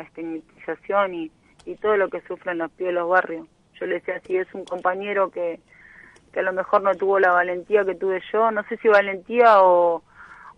estigmatización 0.02 1.14
y, 1.14 1.32
y 1.66 1.76
todo 1.76 1.98
lo 1.98 2.10
que 2.10 2.22
sufren 2.22 2.58
los 2.58 2.72
pibes 2.72 2.94
de 2.94 3.00
los 3.00 3.10
barrios. 3.10 3.48
Yo 3.82 3.88
le 3.88 3.96
decía, 3.96 4.22
si 4.28 4.38
es 4.38 4.48
un 4.54 4.64
compañero 4.64 5.32
que, 5.32 5.60
que 6.32 6.40
a 6.40 6.44
lo 6.44 6.54
mejor 6.54 6.84
no 6.84 6.94
tuvo 6.94 7.20
la 7.20 7.32
valentía 7.32 7.84
que 7.84 7.96
tuve 7.96 8.22
yo, 8.32 8.52
no 8.52 8.64
sé 8.70 8.78
si 8.78 8.88
valentía 8.88 9.64
o, 9.64 10.04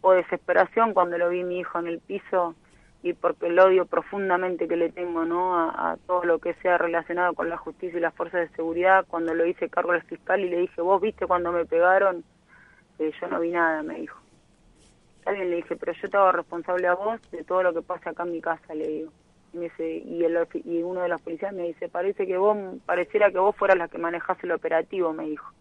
o 0.02 0.12
desesperación 0.12 0.94
cuando 0.94 1.18
lo 1.18 1.30
vi 1.30 1.44
mi 1.44 1.60
hijo 1.60 1.80
en 1.80 1.88
el 1.88 2.00
piso 2.00 2.54
y 3.02 3.14
porque 3.14 3.48
el 3.48 3.58
odio 3.58 3.86
profundamente 3.86 4.68
que 4.68 4.76
le 4.76 4.90
tengo 4.90 5.24
no 5.24 5.58
a, 5.58 5.98
todo 6.06 6.26
lo 6.26 6.40
que 6.40 6.54
sea 6.56 6.78
relacionado 6.78 7.34
con 7.34 7.50
la 7.50 7.58
justicia 7.58 7.98
y 7.98 8.02
las 8.02 8.14
fuerzas 8.14 8.50
de 8.50 8.56
seguridad. 8.56 9.06
Cuando 9.08 9.34
lo 9.34 9.46
hice 9.46 9.70
cargo 9.70 9.92
al 9.92 10.04
fiscal 10.04 10.42
y 10.42 10.50
le 10.50 10.58
dije 10.58 10.82
vos 10.82 11.02
viste 11.02 11.26
cuando 11.26 11.54
me 11.54 11.66
pegaron 11.66 12.24
eh, 13.00 13.12
yo 13.20 13.28
no 13.28 13.40
vi 13.40 13.52
nada 13.52 13.82
me 13.84 13.96
dijo. 14.02 14.20
Alguien 15.26 15.50
le 15.50 15.56
dije, 15.58 15.78
pero 15.78 15.94
yo 15.94 16.10
te 16.10 16.18
hago 16.18 16.34
responsable 16.34 16.88
a 16.88 16.96
vos 16.96 17.20
de 17.32 17.46
todo 17.46 17.64
lo 17.64 17.74
que 17.74 17.82
pasa 17.82 18.10
acá 18.10 18.24
en 18.24 18.34
mi 18.34 18.42
casa, 18.42 18.74
le 18.76 18.88
digo. 18.88 19.12
Me 19.54 19.66
dice, 19.66 19.98
y, 20.06 20.24
el, 20.24 20.48
y 20.66 20.82
uno 20.82 21.02
de 21.02 21.10
los 21.10 21.22
policías 21.22 21.54
me 21.54 21.64
dice, 21.64 21.88
parece 21.88 22.26
que 22.26 22.38
vos, 22.38 22.58
pareciera 22.86 23.32
que 23.32 23.38
vos 23.38 23.56
fueras 23.56 23.78
la 23.78 23.88
que 23.88 23.98
manejás 23.98 24.44
el 24.44 24.52
operativo, 24.52 25.14
me 25.14 25.26
dijo. 25.26 25.52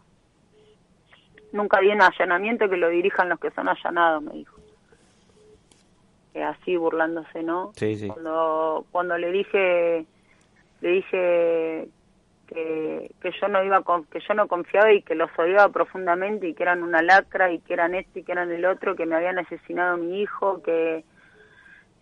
Nunca 1.53 1.81
di 1.81 1.89
un 1.89 2.01
allanamiento 2.01 2.69
que 2.71 2.79
lo 2.79 2.89
dirijan 2.89 3.29
los 3.29 3.39
que 3.39 3.51
son 3.51 3.69
allanados, 3.69 4.23
me 4.23 4.33
dijo. 4.33 4.57
así 6.43 6.77
burlándose, 6.77 7.43
¿no? 7.43 7.73
Sí, 7.77 7.97
sí. 7.97 8.09
Cuando, 8.09 8.87
cuando 8.91 9.19
le 9.19 9.31
dije, 9.31 10.07
le 10.81 10.89
dije 10.89 11.89
que, 12.53 13.11
yo 13.41 13.49
no 13.49 13.63
iba 13.63 13.83
que 14.11 14.21
yo 14.21 14.35
no 14.35 14.49
confiaba 14.49 14.93
y 14.93 15.03
que 15.03 15.15
los 15.15 15.31
odiaba 15.39 15.69
profundamente 15.69 16.49
y 16.49 16.55
que 16.55 16.63
eran 16.63 16.83
una 16.83 17.03
lacra 17.03 17.53
y 17.53 17.59
que 17.61 17.75
eran 17.75 17.95
este 17.95 18.21
y 18.21 18.23
que 18.25 18.33
eran 18.33 18.51
el 18.51 18.65
otro 18.65 18.97
que 18.97 19.07
me 19.07 19.17
habían 19.17 19.39
asesinado 19.39 19.95
a 19.95 19.97
mi 19.97 20.21
hijo 20.21 20.63
que 20.63 21.05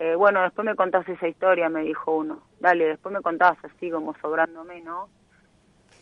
eh, 0.00 0.16
bueno 0.16 0.42
después 0.42 0.64
me 0.64 0.74
contás 0.74 1.08
esa 1.08 1.28
historia 1.28 1.68
me 1.68 1.82
dijo 1.82 2.16
uno. 2.16 2.42
Dale 2.58 2.86
después 2.86 3.12
me 3.12 3.22
contabas 3.22 3.64
así 3.64 3.90
como 3.90 4.14
sobrándome 4.14 4.80
no 4.80 5.08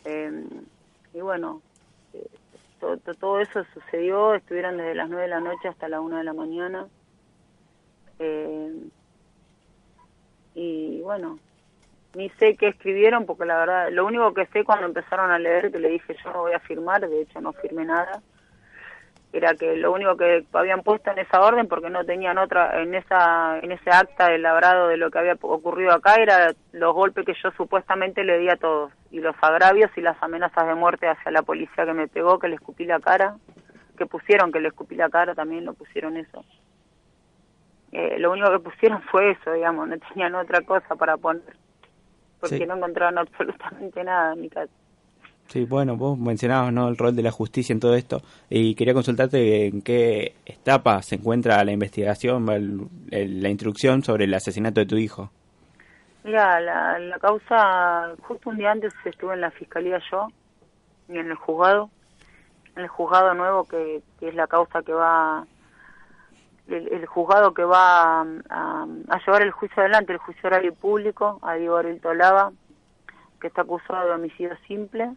em, 0.04 0.48
y 1.12 1.20
bueno 1.20 1.60
eh, 2.14 2.26
todo, 2.80 2.96
todo 2.96 3.40
eso 3.40 3.64
sucedió 3.74 4.34
estuvieron 4.34 4.78
desde 4.78 4.94
las 4.94 5.08
nueve 5.08 5.24
de 5.24 5.28
la 5.28 5.40
noche 5.40 5.68
hasta 5.68 5.88
la 5.88 6.00
una 6.00 6.18
de 6.18 6.24
la 6.24 6.32
mañana. 6.32 6.86
Em, 8.18 8.90
y 10.54 11.02
bueno 11.02 11.38
ni 12.14 12.30
sé 12.30 12.56
qué 12.56 12.68
escribieron 12.68 13.26
porque 13.26 13.44
la 13.44 13.58
verdad, 13.58 13.88
lo 13.90 14.06
único 14.06 14.32
que 14.34 14.46
sé 14.46 14.64
cuando 14.64 14.86
empezaron 14.86 15.30
a 15.30 15.38
leer, 15.38 15.70
que 15.70 15.78
le 15.78 15.90
dije 15.90 16.16
yo 16.24 16.32
no 16.32 16.40
voy 16.40 16.52
a 16.52 16.60
firmar, 16.60 17.08
de 17.08 17.22
hecho 17.22 17.40
no 17.40 17.52
firmé 17.52 17.84
nada, 17.84 18.22
era 19.32 19.54
que 19.54 19.76
lo 19.76 19.92
único 19.92 20.16
que 20.16 20.44
habían 20.52 20.82
puesto 20.82 21.10
en 21.10 21.18
esa 21.18 21.40
orden 21.40 21.68
porque 21.68 21.90
no 21.90 22.04
tenían 22.04 22.38
otra 22.38 22.80
en 22.80 22.94
esa 22.94 23.58
en 23.58 23.72
ese 23.72 23.90
acta 23.90 24.28
de 24.28 24.38
labrado 24.38 24.88
de 24.88 24.96
lo 24.96 25.10
que 25.10 25.18
había 25.18 25.36
ocurrido 25.40 25.92
acá 25.92 26.16
era 26.16 26.52
los 26.72 26.94
golpes 26.94 27.26
que 27.26 27.34
yo 27.42 27.50
supuestamente 27.52 28.24
le 28.24 28.38
di 28.38 28.48
a 28.48 28.56
todos 28.56 28.92
y 29.10 29.20
los 29.20 29.36
agravios 29.42 29.90
y 29.96 30.00
las 30.00 30.20
amenazas 30.22 30.66
de 30.66 30.74
muerte 30.74 31.08
hacia 31.08 31.30
la 31.30 31.42
policía 31.42 31.84
que 31.84 31.92
me 31.92 32.08
pegó 32.08 32.38
que 32.38 32.48
le 32.48 32.54
escupí 32.54 32.86
la 32.86 33.00
cara 33.00 33.36
que 33.98 34.06
pusieron 34.06 34.50
que 34.50 34.60
le 34.60 34.68
escupí 34.68 34.94
la 34.94 35.10
cara 35.10 35.34
también 35.34 35.66
lo 35.66 35.74
pusieron 35.74 36.16
eso 36.16 36.44
eh, 37.92 38.18
lo 38.18 38.32
único 38.32 38.50
que 38.50 38.60
pusieron 38.60 39.02
fue 39.02 39.32
eso 39.32 39.52
digamos 39.52 39.88
no 39.88 39.98
tenían 39.98 40.34
otra 40.34 40.62
cosa 40.62 40.96
para 40.96 41.18
poner 41.18 41.54
porque 42.40 42.66
no 42.66 42.76
encontraron 42.76 43.18
absolutamente 43.18 44.02
nada 44.04 44.32
en 44.32 44.40
mi 44.40 44.48
casa. 44.48 44.72
Sí, 45.48 45.64
bueno, 45.64 45.96
vos 45.96 46.18
mencionabas 46.18 46.74
¿no? 46.74 46.88
el 46.88 46.98
rol 46.98 47.16
de 47.16 47.22
la 47.22 47.30
justicia 47.30 47.72
en 47.72 47.80
todo 47.80 47.94
esto 47.94 48.20
y 48.50 48.74
quería 48.74 48.92
consultarte 48.92 49.66
en 49.68 49.80
qué 49.80 50.34
etapa 50.44 51.00
se 51.00 51.14
encuentra 51.14 51.64
la 51.64 51.72
investigación, 51.72 52.44
la 53.10 53.48
instrucción 53.48 54.02
sobre 54.02 54.26
el 54.26 54.34
asesinato 54.34 54.80
de 54.80 54.86
tu 54.86 54.96
hijo. 54.96 55.30
Mira, 56.22 56.60
la, 56.60 56.98
la 56.98 57.18
causa, 57.18 58.14
justo 58.20 58.50
un 58.50 58.58
día 58.58 58.72
antes 58.72 58.92
estuve 59.06 59.32
en 59.32 59.40
la 59.40 59.50
fiscalía 59.50 59.98
yo 60.12 60.28
y 61.08 61.16
en 61.16 61.30
el 61.30 61.36
juzgado, 61.36 61.88
en 62.76 62.82
el 62.82 62.88
juzgado 62.88 63.32
nuevo 63.32 63.64
que, 63.64 64.02
es 64.20 64.34
la 64.34 64.48
causa 64.48 64.82
que 64.82 64.92
va, 64.92 65.46
el, 66.68 67.06
juzgado 67.06 67.54
que 67.54 67.64
va 67.64 68.20
a, 68.20 68.86
llevar 69.24 69.40
el 69.40 69.52
juicio 69.52 69.82
adelante, 69.82 70.12
el 70.12 70.18
juicio 70.18 70.46
oral 70.48 70.66
y 70.66 70.72
público, 70.72 71.38
a 71.40 71.54
Diego 71.54 71.78
Arilto 71.78 72.12
Lava, 72.12 72.52
que 73.40 73.46
está 73.46 73.62
acusado 73.62 74.08
de 74.08 74.14
homicidio 74.14 74.54
simple 74.66 75.14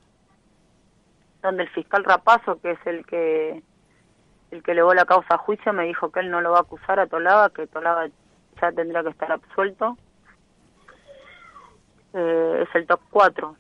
donde 1.41 1.63
el 1.63 1.69
fiscal 1.69 2.03
Rapazo, 2.03 2.60
que 2.62 2.71
es 2.71 2.79
el 2.86 3.05
que 3.05 3.63
el 4.51 4.63
que 4.63 4.71
elevó 4.71 4.93
la 4.93 5.05
causa 5.05 5.36
a 5.36 5.38
juicio, 5.38 5.71
me 5.71 5.86
dijo 5.86 6.12
que 6.12 6.19
él 6.19 6.29
no 6.29 6.41
lo 6.41 6.51
va 6.51 6.60
a 6.60 6.62
acusar 6.62 7.00
a 7.00 7.07
Tolaba, 7.07 7.50
que 7.51 7.67
Tolaba 7.67 8.07
ya 8.62 8.71
tendría 8.74 9.01
que 9.01 9.10
estar 9.10 9.31
absuelto. 9.31 9.98
Eh, 12.13 12.65
es 12.67 12.75
el 12.75 12.86
top 12.86 13.00
4. 13.12 13.55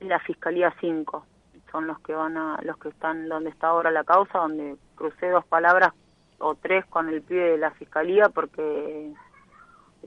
La 0.00 0.20
Fiscalía 0.20 0.72
5 0.80 1.26
son 1.72 1.88
los 1.88 1.98
que 2.00 2.14
van 2.14 2.36
a 2.36 2.60
los 2.62 2.76
que 2.78 2.90
están 2.90 3.28
donde 3.28 3.50
está 3.50 3.68
ahora 3.68 3.90
la 3.90 4.04
causa, 4.04 4.38
donde 4.38 4.76
crucé 4.94 5.30
dos 5.30 5.44
palabras 5.46 5.92
o 6.38 6.54
tres 6.54 6.84
con 6.86 7.08
el 7.08 7.22
pibe 7.22 7.50
de 7.50 7.58
la 7.58 7.72
Fiscalía 7.72 8.28
porque 8.28 9.12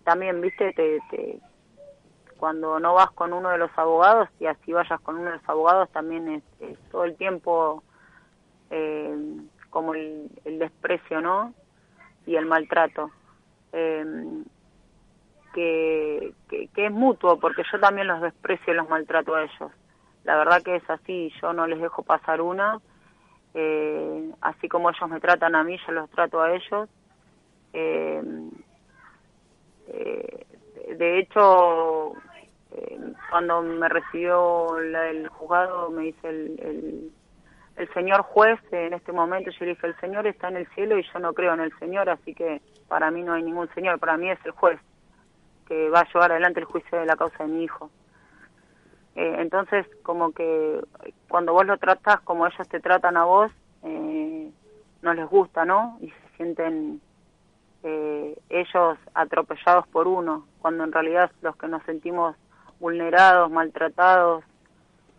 también, 0.06 0.40
viste, 0.40 0.72
te, 0.74 1.00
te 1.10 1.42
cuando 2.38 2.80
no 2.80 2.94
vas 2.94 3.12
con 3.12 3.34
uno 3.34 3.50
de 3.50 3.58
los 3.58 3.72
abogados 3.78 4.30
y 4.40 4.46
así 4.46 4.72
vayas 4.72 5.00
con 5.02 5.18
uno 5.18 5.32
de 5.32 5.38
los 5.38 5.50
abogados 5.50 5.90
también 5.92 6.44
es, 6.60 6.78
todo 6.92 7.04
el 7.04 7.16
tiempo 7.16 7.84
eh, 8.70 9.16
como 9.70 9.94
el, 9.94 10.30
desprecio 10.46 11.22
no 11.22 11.54
y 12.26 12.36
el 12.36 12.46
maltrato. 12.46 13.12
Em, 13.72 14.46
que, 15.54 16.34
que, 16.50 16.70
es 16.76 16.92
mutuo 16.92 17.40
porque 17.40 17.64
yo 17.72 17.80
también 17.80 18.08
los 18.08 18.22
desprecio 18.22 18.74
y 18.74 18.78
los 18.78 18.88
maltrato 18.88 19.36
a 19.36 19.44
ellos. 19.44 19.72
La 20.24 20.38
verdad 20.38 20.62
que 20.62 20.76
es 20.76 20.90
así 20.90 21.32
yo 21.42 21.54
no 21.54 21.66
les 21.68 21.82
dejo 21.82 22.04
pasar 22.04 22.42
una 22.42 22.80
eh, 23.54 24.32
así 24.42 24.70
como 24.70 24.92
ellos 24.92 25.10
me 25.10 25.20
tratan 25.20 25.56
a 25.56 25.64
mí 25.64 25.78
yo 25.86 25.94
los 25.94 26.10
trato 26.12 26.42
a 26.42 26.54
ellos. 26.54 26.90
Em, 27.74 28.52
eh, 29.88 30.46
de 30.96 31.20
hecho 31.20 32.12
eh, 32.12 32.27
cuando 33.30 33.62
me 33.62 33.90
recibió 33.90 34.78
el 34.80 35.28
juzgado 35.30 35.90
me 35.90 36.04
dice 36.04 36.30
el, 36.30 37.12
el, 37.76 37.94
señor 37.94 38.22
juez 38.22 38.60
en 38.72 38.94
este 38.94 39.12
momento 39.12 39.52
yo 39.52 39.66
le 39.66 39.72
dije 39.72 39.88
el 39.88 40.00
señor 40.00 40.28
está 40.28 40.48
en 40.50 40.58
el 40.58 40.68
cielo 40.70 40.98
y 40.98 41.04
yo 41.04 41.20
no 41.20 41.34
creo 41.34 41.54
en 41.54 41.62
el 41.62 41.78
señor 41.80 42.10
así 42.10 42.34
que 42.34 42.62
para 42.88 43.12
mí 43.12 43.24
no 43.24 43.34
hay 43.34 43.44
ningún 43.44 43.70
señor 43.74 44.00
para 44.00 44.18
mí 44.18 44.30
es 44.30 44.40
el 44.46 44.52
juez 44.52 44.80
que 45.68 45.90
va 45.90 46.02
a 46.02 46.08
llevar 46.08 46.32
adelante 46.32 46.60
el 46.60 46.66
juicio 46.66 47.00
de 47.00 47.06
la 47.06 47.16
causa 47.16 47.44
de 47.44 47.50
mi 47.50 47.64
hijo 47.64 47.90
eh, 49.16 49.36
entonces 49.40 49.86
como 50.04 50.32
que 50.32 50.82
cuando 51.30 51.54
vos 51.54 51.66
lo 51.66 51.78
tratas 51.78 52.20
como 52.22 52.48
ellos 52.48 52.68
te 52.70 52.80
tratan 52.80 53.18
a 53.18 53.26
vos 53.26 53.52
eh, 53.84 54.52
no 55.02 55.14
les 55.14 55.30
gusta 55.30 55.66
no 55.66 55.98
y 56.02 56.10
se 56.10 56.38
sienten 56.38 57.02
ellos 58.50 58.98
atropellados 59.14 59.88
por 59.88 60.10
uno 60.10 60.46
cuando 60.60 60.84
en 60.84 60.92
realidad 60.92 61.32
los 61.42 61.56
que 61.56 61.70
nos 61.70 61.82
sentimos 61.84 62.36
vulnerados, 62.80 63.50
maltratados 63.52 64.44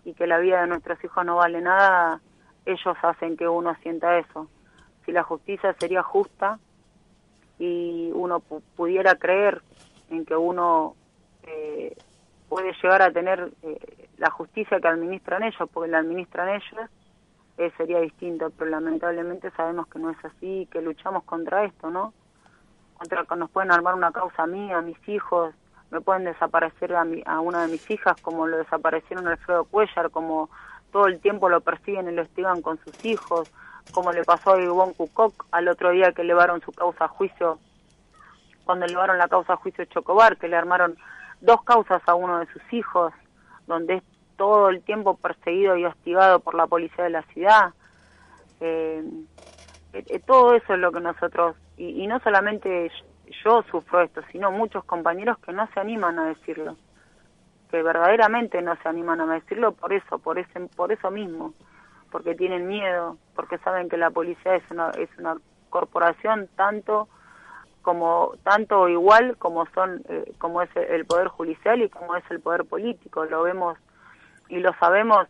y 0.05 0.15
que 0.15 0.27
la 0.27 0.39
vida 0.39 0.63
de 0.63 0.69
nuestros 0.69 1.03
hijos 1.05 1.25
no 1.25 1.37
vale 1.37 1.61
nada, 1.61 2.21
ellos 2.65 2.97
hacen 3.03 3.37
que 3.37 3.49
uno 3.49 3.75
sienta 3.83 4.19
eso. 4.19 4.49
Si 5.05 5.13
la 5.13 5.23
justicia 5.23 5.75
sería 5.79 6.03
justa 6.03 6.59
y 7.59 8.11
uno 8.15 8.41
pudiera 8.41 9.15
creer 9.17 9.63
en 10.11 10.25
que 10.25 10.37
uno 10.37 10.95
eh, 11.43 11.97
puede 12.49 12.73
llegar 12.83 13.03
a 13.03 13.11
tener 13.11 13.51
eh, 13.63 14.09
la 14.19 14.31
justicia 14.31 14.81
que 14.81 14.89
administran 14.89 15.43
ellos, 15.43 15.69
porque 15.73 15.91
la 15.91 15.99
administran 15.99 16.49
ellos, 16.49 16.91
eh, 17.59 17.73
sería 17.77 18.01
distinto, 18.01 18.51
pero 18.57 18.71
lamentablemente 18.71 19.51
sabemos 19.53 19.89
que 19.89 19.99
no 19.99 20.11
es 20.11 20.25
así, 20.25 20.69
que 20.71 20.81
luchamos 20.81 21.25
contra 21.25 21.65
esto, 21.65 21.91
¿no? 21.91 22.13
Contra 22.97 23.25
que 23.25 23.37
nos 23.37 23.51
pueden 23.51 23.73
armar 23.73 23.95
una 23.95 24.13
causa 24.13 24.47
mía, 24.47 24.79
a 24.79 24.83
mis 24.83 25.09
hijos, 25.09 25.55
me 25.91 26.01
pueden 26.01 26.25
desaparecer 26.25 26.95
a, 26.95 27.07
a 27.27 27.41
una 27.41 27.63
de 27.63 27.73
mis 27.73 27.91
hijas 27.91 28.17
como 28.21 28.47
lo 28.47 28.59
desaparecieron 28.59 29.27
Alfredo 29.27 29.65
Cuellar, 29.65 30.11
como 30.11 30.51
todo 30.93 31.07
el 31.07 31.21
tiempo 31.21 31.49
lo 31.49 31.61
persiguen 31.61 32.09
y 32.09 32.13
lo 32.13 32.23
estigan 32.23 32.63
con 32.63 32.79
sus 32.85 32.95
hijos, 33.05 33.49
como 33.91 34.13
le 34.13 34.25
pasó 34.25 34.53
a 34.53 34.63
Ivonne 34.63 34.95
Cucoc 34.95 35.47
al 35.51 35.69
otro 35.69 35.91
día 35.91 36.13
que 36.13 36.23
elevaron 36.23 36.61
su 36.61 36.73
causa 36.73 37.07
a 37.07 37.09
juicio, 37.09 37.59
cuando 38.65 38.87
elevaron 38.87 39.19
la 39.19 39.29
causa 39.29 39.55
a 39.55 39.57
juicio 39.57 39.85
Chocobar, 39.87 40.37
que 40.37 40.49
le 40.49 40.57
armaron 40.57 40.97
dos 41.41 41.63
causas 41.63 42.03
a 42.07 42.15
uno 42.15 42.39
de 42.39 42.47
sus 42.47 42.63
hijos, 42.73 43.13
donde 43.67 43.97
es 43.97 44.03
todo 44.37 44.69
el 44.69 44.83
tiempo 44.83 45.17
perseguido 45.17 45.77
y 45.77 45.85
hostigado 45.85 46.41
por 46.41 46.55
la 46.55 46.67
policía 46.67 47.05
de 47.05 47.11
la 47.11 47.23
ciudad. 47.23 47.73
Eh, 48.61 49.03
eh, 49.93 50.05
eh 50.07 50.21
todo 50.21 50.55
eso 50.55 50.75
es 50.75 50.79
lo 50.79 50.93
que 50.93 51.01
nosotros, 51.01 51.57
y, 51.77 52.03
y 52.03 52.07
no 52.07 52.21
solamente 52.21 52.91
yo 53.45 53.63
sufro 53.71 54.01
esto, 54.03 54.23
sino 54.33 54.51
muchos 54.51 54.85
compañeros 54.85 55.39
que 55.39 55.53
no 55.53 55.69
se 55.73 55.81
animan 55.81 56.19
a 56.19 56.27
decirlo, 56.27 56.77
que 57.71 57.83
verdaderamente 57.83 58.63
no 58.63 58.77
se 58.77 58.89
animan 58.89 59.21
a 59.21 59.35
decirlo 59.35 59.73
por 59.73 59.93
eso, 59.93 60.19
por 60.19 60.39
ese, 60.39 60.61
por 60.77 60.93
eso 60.93 61.11
mismo, 61.11 61.55
porque 62.11 62.35
tienen 62.35 62.67
miedo, 62.67 63.17
porque 63.35 63.59
saben 63.59 63.89
que 63.89 63.97
la 63.97 64.11
policía 64.11 64.57
es 64.57 64.71
una, 64.71 64.91
es 64.91 65.11
una 65.19 65.37
corporación 65.71 66.49
tanto 66.57 67.09
como 67.83 68.35
tanto 68.43 68.89
igual 68.89 69.37
como 69.39 69.65
son 69.67 70.03
eh, 70.09 70.35
como 70.39 70.63
es 70.63 70.71
el 70.77 71.07
poder 71.07 71.29
judicial 71.29 71.81
y 71.81 71.89
como 71.89 72.17
es 72.17 72.25
el 72.31 72.41
poder 72.41 72.65
político. 72.65 73.25
Lo 73.25 73.43
vemos 73.43 73.79
y 74.49 74.59
lo 74.59 74.75
sabemos 74.75 75.27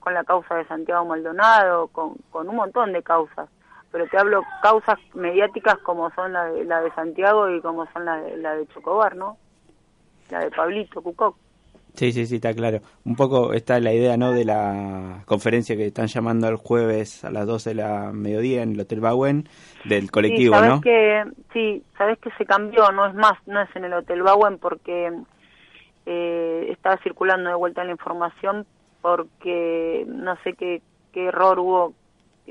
con 0.00 0.14
la 0.14 0.24
causa 0.24 0.56
de 0.56 0.66
Santiago 0.66 1.04
Maldonado 1.04 1.88
con, 1.88 2.14
con 2.30 2.48
un 2.48 2.56
montón 2.56 2.92
de 2.92 3.02
causas 3.02 3.48
pero 3.90 4.06
te 4.06 4.18
hablo 4.18 4.42
causas 4.62 4.98
mediáticas 5.14 5.78
como 5.78 6.10
son 6.12 6.32
la 6.32 6.44
de, 6.44 6.64
la 6.64 6.80
de 6.80 6.90
Santiago 6.92 7.50
y 7.50 7.60
como 7.60 7.86
son 7.92 8.04
la 8.04 8.16
de, 8.16 8.36
la 8.36 8.54
de 8.54 8.66
Chocobar, 8.68 9.16
¿no? 9.16 9.36
La 10.30 10.40
de 10.40 10.50
Pablito 10.50 11.02
Cucoc. 11.02 11.36
Sí, 11.94 12.12
sí, 12.12 12.26
sí, 12.26 12.36
está 12.36 12.54
claro. 12.54 12.80
Un 13.04 13.16
poco 13.16 13.52
está 13.52 13.80
la 13.80 13.92
idea, 13.92 14.16
¿no? 14.16 14.32
De 14.32 14.44
la 14.44 15.22
conferencia 15.26 15.76
que 15.76 15.86
están 15.86 16.06
llamando 16.06 16.48
el 16.48 16.56
jueves 16.56 17.24
a 17.24 17.30
las 17.30 17.46
12 17.46 17.70
de 17.70 17.74
la 17.74 18.12
mediodía 18.12 18.62
en 18.62 18.72
el 18.72 18.80
Hotel 18.80 19.00
Bauen 19.00 19.48
del 19.84 20.10
colectivo, 20.10 20.56
sí, 20.56 20.68
¿no? 20.68 20.80
Que, 20.80 21.24
sí, 21.52 21.82
sabes 21.98 22.18
que 22.18 22.30
se 22.38 22.46
cambió, 22.46 22.92
no 22.92 23.06
es 23.06 23.14
más, 23.14 23.34
no 23.46 23.60
es 23.60 23.74
en 23.74 23.84
el 23.84 23.92
Hotel 23.92 24.22
Bauen 24.22 24.58
porque 24.58 25.12
eh, 26.06 26.68
estaba 26.70 26.96
circulando 26.98 27.50
de 27.50 27.56
vuelta 27.56 27.84
la 27.84 27.90
información 27.90 28.66
porque 29.02 30.04
no 30.06 30.36
sé 30.44 30.52
qué, 30.52 30.82
qué 31.12 31.26
error 31.26 31.58
hubo 31.58 31.94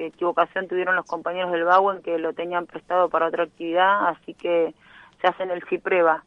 equivocación 0.07 0.67
tuvieron 0.67 0.95
los 0.95 1.05
compañeros 1.05 1.51
del 1.51 1.65
en 1.95 2.01
que 2.01 2.17
lo 2.17 2.33
tenían 2.33 2.65
prestado 2.65 3.09
para 3.09 3.27
otra 3.27 3.43
actividad, 3.43 4.07
así 4.09 4.33
que 4.33 4.73
se 5.21 5.27
hace 5.27 5.43
en 5.43 5.51
el 5.51 5.63
CIPREVA 5.63 6.23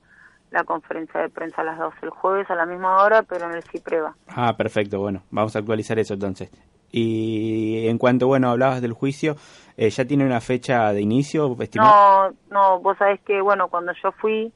la 0.50 0.64
conferencia 0.64 1.20
de 1.20 1.30
prensa 1.30 1.62
a 1.62 1.64
las 1.64 1.78
12 1.78 1.96
el 2.02 2.10
jueves 2.10 2.50
a 2.50 2.54
la 2.54 2.66
misma 2.66 3.02
hora, 3.02 3.22
pero 3.22 3.46
en 3.46 3.56
el 3.56 3.62
CIPREVA. 3.62 4.14
Ah, 4.28 4.54
perfecto, 4.56 5.00
bueno, 5.00 5.22
vamos 5.30 5.56
a 5.56 5.60
actualizar 5.60 5.98
eso 5.98 6.14
entonces. 6.14 6.50
Y 6.90 7.88
en 7.88 7.96
cuanto, 7.96 8.26
bueno, 8.26 8.50
hablabas 8.50 8.82
del 8.82 8.92
juicio, 8.92 9.36
eh, 9.78 9.88
¿ya 9.88 10.04
tiene 10.04 10.26
una 10.26 10.42
fecha 10.42 10.92
de 10.92 11.00
inicio 11.00 11.56
No, 11.74 12.30
no, 12.50 12.80
vos 12.80 12.98
sabés 12.98 13.20
que, 13.22 13.40
bueno, 13.40 13.68
cuando 13.68 13.92
yo 14.02 14.12
fui, 14.12 14.52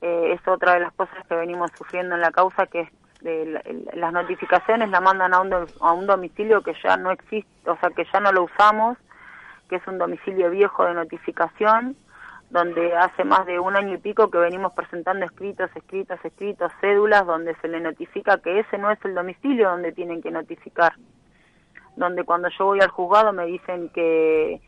eh, 0.00 0.32
es 0.32 0.48
otra 0.48 0.74
de 0.74 0.80
las 0.80 0.94
cosas 0.94 1.26
que 1.28 1.34
venimos 1.34 1.70
sufriendo 1.76 2.14
en 2.14 2.22
la 2.22 2.30
causa, 2.30 2.66
que 2.66 2.80
es 2.80 2.88
las 3.94 4.12
notificaciones 4.12 4.90
la 4.90 5.00
mandan 5.00 5.32
a 5.32 5.40
un, 5.40 5.52
a 5.80 5.92
un 5.92 6.06
domicilio 6.06 6.62
que 6.62 6.74
ya 6.82 6.96
no 6.96 7.10
existe, 7.10 7.70
o 7.70 7.76
sea, 7.78 7.90
que 7.90 8.04
ya 8.12 8.20
no 8.20 8.32
lo 8.32 8.44
usamos, 8.44 8.98
que 9.68 9.76
es 9.76 9.86
un 9.86 9.98
domicilio 9.98 10.50
viejo 10.50 10.84
de 10.84 10.94
notificación, 10.94 11.96
donde 12.50 12.94
hace 12.94 13.24
más 13.24 13.46
de 13.46 13.58
un 13.58 13.74
año 13.76 13.94
y 13.94 13.98
pico 13.98 14.30
que 14.30 14.38
venimos 14.38 14.72
presentando 14.74 15.24
escritos, 15.24 15.70
escritos, 15.74 16.22
escritos, 16.22 16.70
cédulas, 16.80 17.26
donde 17.26 17.54
se 17.56 17.68
le 17.68 17.80
notifica 17.80 18.38
que 18.38 18.60
ese 18.60 18.78
no 18.78 18.90
es 18.90 18.98
el 19.04 19.14
domicilio 19.14 19.70
donde 19.70 19.92
tienen 19.92 20.22
que 20.22 20.30
notificar. 20.30 20.94
Donde 21.96 22.24
cuando 22.24 22.48
yo 22.50 22.66
voy 22.66 22.80
al 22.80 22.90
juzgado 22.90 23.32
me 23.32 23.46
dicen 23.46 23.88
que, 23.88 24.60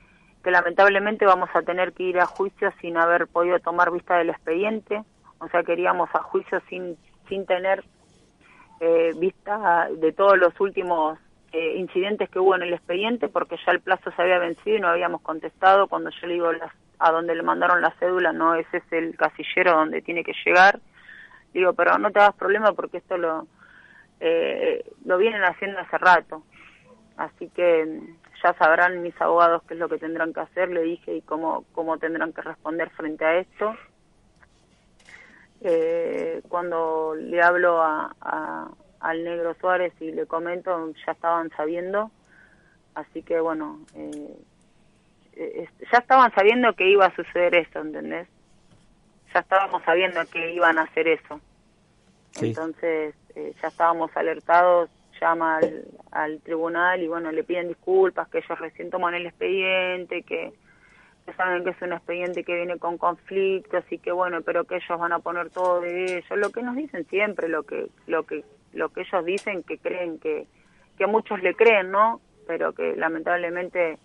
que 0.42 0.50
lamentablemente 0.50 1.26
vamos 1.26 1.50
a 1.54 1.62
tener 1.62 1.92
que 1.92 2.04
ir 2.04 2.18
a 2.18 2.26
juicio 2.26 2.72
sin 2.80 2.96
haber 2.96 3.26
podido 3.26 3.58
tomar 3.60 3.92
vista 3.92 4.16
del 4.16 4.30
expediente, 4.30 5.04
o 5.38 5.48
sea, 5.48 5.62
queríamos 5.62 6.08
a 6.14 6.22
juicio 6.22 6.60
sin, 6.68 6.96
sin 7.28 7.46
tener 7.46 7.84
eh, 8.80 9.12
vista 9.16 9.88
de 9.90 10.12
todos 10.12 10.38
los 10.38 10.58
últimos 10.60 11.18
eh, 11.52 11.76
incidentes 11.76 12.28
que 12.28 12.38
hubo 12.38 12.54
en 12.54 12.62
el 12.62 12.74
expediente, 12.74 13.28
porque 13.28 13.56
ya 13.64 13.72
el 13.72 13.80
plazo 13.80 14.10
se 14.10 14.22
había 14.22 14.38
vencido 14.38 14.76
y 14.76 14.80
no 14.80 14.88
habíamos 14.88 15.22
contestado. 15.22 15.88
Cuando 15.88 16.10
yo 16.10 16.26
le 16.26 16.34
digo 16.34 16.50
a 16.98 17.12
donde 17.12 17.34
le 17.34 17.42
mandaron 17.42 17.80
la 17.80 17.94
cédula, 17.98 18.32
no 18.32 18.54
ese 18.54 18.78
es 18.78 18.92
el 18.92 19.16
casillero 19.16 19.72
donde 19.72 20.02
tiene 20.02 20.24
que 20.24 20.34
llegar. 20.44 20.80
Digo, 21.54 21.72
pero 21.72 21.96
no 21.98 22.10
te 22.10 22.18
hagas 22.18 22.34
problema 22.34 22.72
porque 22.72 22.98
esto 22.98 23.16
lo, 23.16 23.46
eh, 24.20 24.84
lo 25.04 25.16
vienen 25.18 25.42
haciendo 25.44 25.78
hace 25.78 25.96
rato. 25.98 26.42
Así 27.16 27.48
que 27.48 28.00
ya 28.42 28.52
sabrán 28.54 29.02
mis 29.02 29.18
abogados 29.20 29.62
qué 29.66 29.74
es 29.74 29.80
lo 29.80 29.88
que 29.88 29.98
tendrán 29.98 30.34
que 30.34 30.40
hacer, 30.40 30.68
le 30.68 30.82
dije, 30.82 31.14
y 31.14 31.22
cómo, 31.22 31.64
cómo 31.72 31.98
tendrán 31.98 32.32
que 32.32 32.42
responder 32.42 32.90
frente 32.90 33.24
a 33.24 33.38
esto. 33.38 33.74
Eh, 35.68 36.42
cuando 36.48 37.16
le 37.16 37.42
hablo 37.42 37.82
a, 37.82 38.70
al 39.00 39.24
negro 39.24 39.52
Suárez 39.60 39.92
y 39.98 40.12
le 40.12 40.24
comento, 40.26 40.92
ya 41.04 41.10
estaban 41.10 41.50
sabiendo, 41.56 42.12
así 42.94 43.22
que 43.22 43.40
bueno, 43.40 43.80
eh, 43.96 44.36
eh, 45.34 45.68
ya 45.90 45.98
estaban 45.98 46.32
sabiendo 46.36 46.72
que 46.74 46.88
iba 46.88 47.06
a 47.06 47.16
suceder 47.16 47.56
eso, 47.56 47.80
¿entendés? 47.80 48.28
Ya 49.34 49.40
estábamos 49.40 49.82
sabiendo 49.82 50.24
que 50.26 50.54
iban 50.54 50.78
a 50.78 50.82
hacer 50.82 51.08
eso. 51.08 51.40
Entonces, 52.40 53.16
ya 53.34 53.66
estábamos 53.66 54.16
alertados 54.16 54.88
llama 55.20 55.56
al, 55.56 55.84
al, 56.12 56.40
tribunal 56.42 57.02
y 57.02 57.08
bueno, 57.08 57.32
le 57.32 57.42
piden 57.42 57.66
disculpas, 57.68 58.28
que 58.28 58.38
ellos 58.38 58.58
recién 58.60 58.90
toman 58.90 59.14
el 59.14 59.26
expediente, 59.26 60.22
que, 60.22 60.52
saben 61.34 61.64
que 61.64 61.70
es 61.70 61.82
un 61.82 61.92
expediente 61.92 62.44
que 62.44 62.54
viene 62.54 62.78
con 62.78 62.98
conflictos 62.98 63.84
y 63.90 63.98
que 63.98 64.12
bueno, 64.12 64.42
pero 64.42 64.64
que 64.64 64.76
ellos 64.76 64.98
van 64.98 65.12
a 65.12 65.18
poner 65.18 65.50
todo 65.50 65.80
de 65.80 66.18
ellos, 66.18 66.38
lo 66.38 66.50
que 66.50 66.62
nos 66.62 66.76
dicen 66.76 67.06
siempre, 67.08 67.48
lo 67.48 67.64
que, 67.64 67.88
lo 68.06 68.24
que, 68.24 68.44
lo 68.72 68.90
que 68.90 69.02
ellos 69.02 69.24
dicen 69.24 69.62
que 69.62 69.78
creen 69.78 70.18
que, 70.18 70.46
que 70.98 71.06
muchos 71.06 71.42
le 71.42 71.54
creen, 71.54 71.90
¿no? 71.90 72.20
Pero 72.46 72.72
que 72.72 72.96
lamentablemente 72.96 73.98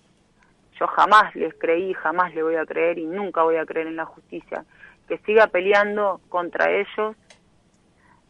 yo 0.80 0.88
jamás 0.88 1.36
les 1.36 1.54
creí, 1.56 1.94
jamás 1.94 2.34
le 2.34 2.44
voy 2.44 2.56
a 2.56 2.66
creer 2.66 2.98
y 2.98 3.06
nunca 3.06 3.44
voy 3.44 3.58
a 3.58 3.66
creer 3.66 3.88
en 3.88 3.98
la 3.98 4.06
justicia. 4.06 4.66
Que 5.08 5.18
siga 5.20 5.48
peleando 5.48 6.22
contra 6.30 6.72
ellos 6.72 7.16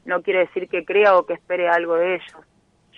no 0.03 0.21
quiere 0.23 0.39
decir 0.39 0.67
que 0.67 0.83
crea 0.83 1.15
o 1.15 1.25
que 1.25 1.33
espere 1.33 1.69
algo 1.69 1.95
de 1.95 2.15
ellos 2.15 2.45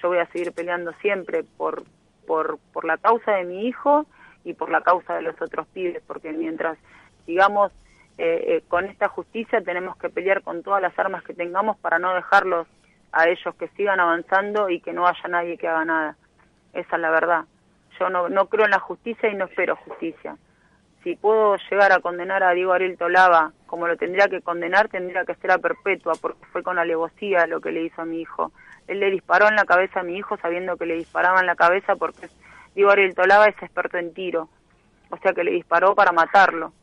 yo 0.03 0.09
voy 0.09 0.17
a 0.19 0.27
seguir 0.27 0.51
peleando 0.51 0.91
siempre 1.01 1.43
por, 1.43 1.83
por, 2.27 2.59
por 2.73 2.83
la 2.83 2.97
causa 2.97 3.31
de 3.31 3.45
mi 3.45 3.65
hijo 3.67 4.05
y 4.43 4.53
por 4.53 4.69
la 4.69 4.81
causa 4.81 5.15
de 5.15 5.21
los 5.21 5.41
otros 5.41 5.67
pibes, 5.67 6.01
porque 6.05 6.31
mientras 6.31 6.77
sigamos 7.25 7.71
eh, 8.17 8.43
eh, 8.47 8.63
con 8.67 8.85
esta 8.85 9.07
justicia 9.07 9.61
tenemos 9.61 9.97
que 9.97 10.09
pelear 10.09 10.43
con 10.43 10.63
todas 10.63 10.81
las 10.81 10.97
armas 10.99 11.23
que 11.23 11.33
tengamos 11.33 11.77
para 11.77 11.99
no 11.99 12.13
dejarlos 12.13 12.67
a 13.11 13.27
ellos 13.27 13.55
que 13.55 13.67
sigan 13.69 13.99
avanzando 13.99 14.69
y 14.69 14.79
que 14.81 14.93
no 14.93 15.07
haya 15.07 15.27
nadie 15.29 15.57
que 15.57 15.67
haga 15.67 15.85
nada. 15.85 16.15
Esa 16.73 16.95
es 16.95 17.01
la 17.01 17.09
verdad. 17.09 17.45
Yo 17.99 18.09
no, 18.09 18.29
no 18.29 18.47
creo 18.47 18.65
en 18.65 18.71
la 18.71 18.79
justicia 18.79 19.29
y 19.29 19.35
no 19.35 19.45
espero 19.45 19.75
justicia. 19.75 20.35
Si 21.03 21.15
puedo 21.15 21.57
llegar 21.69 21.91
a 21.91 21.99
condenar 21.99 22.43
a 22.43 22.51
Diego 22.51 22.73
Ariel 22.73 22.97
Tolava 22.97 23.51
como 23.67 23.87
lo 23.87 23.97
tendría 23.97 24.27
que 24.27 24.41
condenar, 24.41 24.89
tendría 24.89 25.25
que 25.25 25.35
ser 25.35 25.51
a 25.51 25.57
perpetua, 25.57 26.13
porque 26.21 26.45
fue 26.51 26.63
con 26.63 26.79
alevosía 26.79 27.47
lo 27.47 27.59
que 27.59 27.71
le 27.71 27.83
hizo 27.83 28.01
a 28.01 28.05
mi 28.05 28.21
hijo 28.21 28.51
él 28.87 28.99
le 28.99 29.11
disparó 29.11 29.47
en 29.47 29.55
la 29.55 29.65
cabeza 29.65 30.01
a 30.01 30.03
mi 30.03 30.17
hijo 30.17 30.37
sabiendo 30.37 30.77
que 30.77 30.85
le 30.85 30.95
disparaba 30.95 31.39
en 31.39 31.45
la 31.45 31.55
cabeza 31.55 31.95
porque 31.95 32.27
digo 32.75 32.89
Ariel 32.91 33.15
Tolaba 33.15 33.47
es 33.47 33.61
experto 33.61 33.97
en 33.97 34.13
tiro, 34.13 34.49
o 35.09 35.17
sea 35.17 35.33
que 35.33 35.43
le 35.43 35.51
disparó 35.51 35.95
para 35.95 36.11
matarlo. 36.11 36.73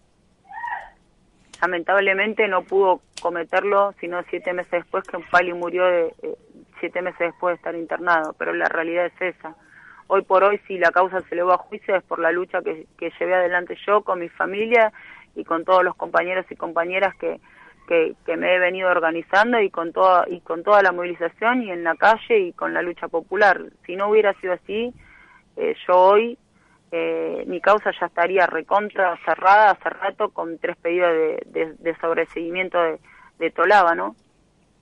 Lamentablemente 1.61 2.49
no 2.49 2.63
pudo 2.63 3.03
cometerlo 3.21 3.93
sino 4.01 4.23
siete 4.31 4.53
meses 4.53 4.73
después 4.73 5.05
que 5.05 5.17
un 5.17 5.25
pali 5.25 5.53
murió 5.53 5.85
de, 5.85 6.15
eh, 6.23 6.37
siete 6.81 7.03
meses 7.03 7.19
después 7.19 7.53
de 7.53 7.57
estar 7.57 7.75
internado, 7.75 8.35
pero 8.39 8.53
la 8.55 8.67
realidad 8.67 9.07
es 9.07 9.37
esa. 9.37 9.55
Hoy 10.07 10.23
por 10.23 10.43
hoy 10.43 10.59
si 10.67 10.79
la 10.79 10.91
causa 10.91 11.21
se 11.29 11.37
le 11.37 11.43
va 11.43 11.55
a 11.55 11.59
juicio 11.59 11.95
es 11.95 12.03
por 12.03 12.19
la 12.19 12.33
lucha 12.33 12.63
que, 12.63 12.87
que 12.99 13.13
llevé 13.19 13.35
adelante 13.35 13.77
yo 13.87 14.03
con 14.03 14.19
mi 14.19 14.29
familia 14.29 14.93
y 15.37 15.45
con 15.45 15.65
todos 15.65 15.85
los 15.85 15.95
compañeros 15.95 16.47
y 16.51 16.57
compañeras 16.57 17.15
que, 17.17 17.41
que, 18.25 18.37
me 18.37 18.55
he 18.55 18.59
venido 18.59 18.89
organizando 18.89 19.61
y 19.61 19.69
con 19.69 19.93
toda 19.93 20.25
y 20.29 20.41
con 20.41 20.63
toda 20.63 20.83
la 20.83 20.93
movilización 20.93 21.63
y 21.63 21.73
en 21.73 21.83
la 21.83 21.97
calle 21.97 22.39
y 22.39 22.53
con 22.53 22.73
la 22.73 22.83
lucha 22.83 23.09
popular. 23.09 23.61
Si 23.85 23.97
no 23.97 24.09
hubiera 24.09 24.33
sido 24.35 24.53
así, 24.53 24.95
eh, 25.61 25.75
yo 25.87 25.97
hoy 25.97 26.39
eh, 26.93 27.45
mi 27.47 27.61
causa 27.61 27.91
ya 27.99 28.07
estaría 28.07 28.47
recontra 28.47 29.17
cerrada 29.25 29.71
hace 29.71 29.91
rato 29.91 30.31
con 30.31 30.59
tres 30.59 30.77
pedidos 30.77 31.13
de, 31.13 31.75
de, 31.79 31.97
sobreseguimiento 32.01 32.81
de, 32.81 32.99
de 33.39 33.51
Tolava, 33.51 33.95
¿no? 33.95 34.17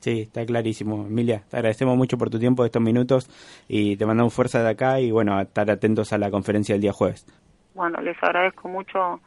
Sí, 0.00 0.22
está 0.22 0.46
clarísimo. 0.46 1.06
Emilia, 1.06 1.42
te 1.50 1.56
agradecemos 1.56 1.96
mucho 1.96 2.16
por 2.16 2.30
tu 2.30 2.38
tiempo, 2.38 2.64
estos 2.64 2.80
minutos, 2.80 3.28
y 3.68 3.96
te 3.96 4.06
mandamos 4.06 4.32
fuerza 4.32 4.62
de 4.62 4.70
acá 4.70 5.00
y 5.00 5.10
bueno, 5.10 5.36
a 5.36 5.42
estar 5.42 5.70
atentos 5.70 6.12
a 6.12 6.18
la 6.18 6.30
conferencia 6.30 6.74
del 6.74 6.82
día 6.82 6.92
jueves. 6.92 7.26
Bueno, 7.74 8.00
les 8.00 8.16
agradezco 8.22 8.68
mucho 8.68 9.20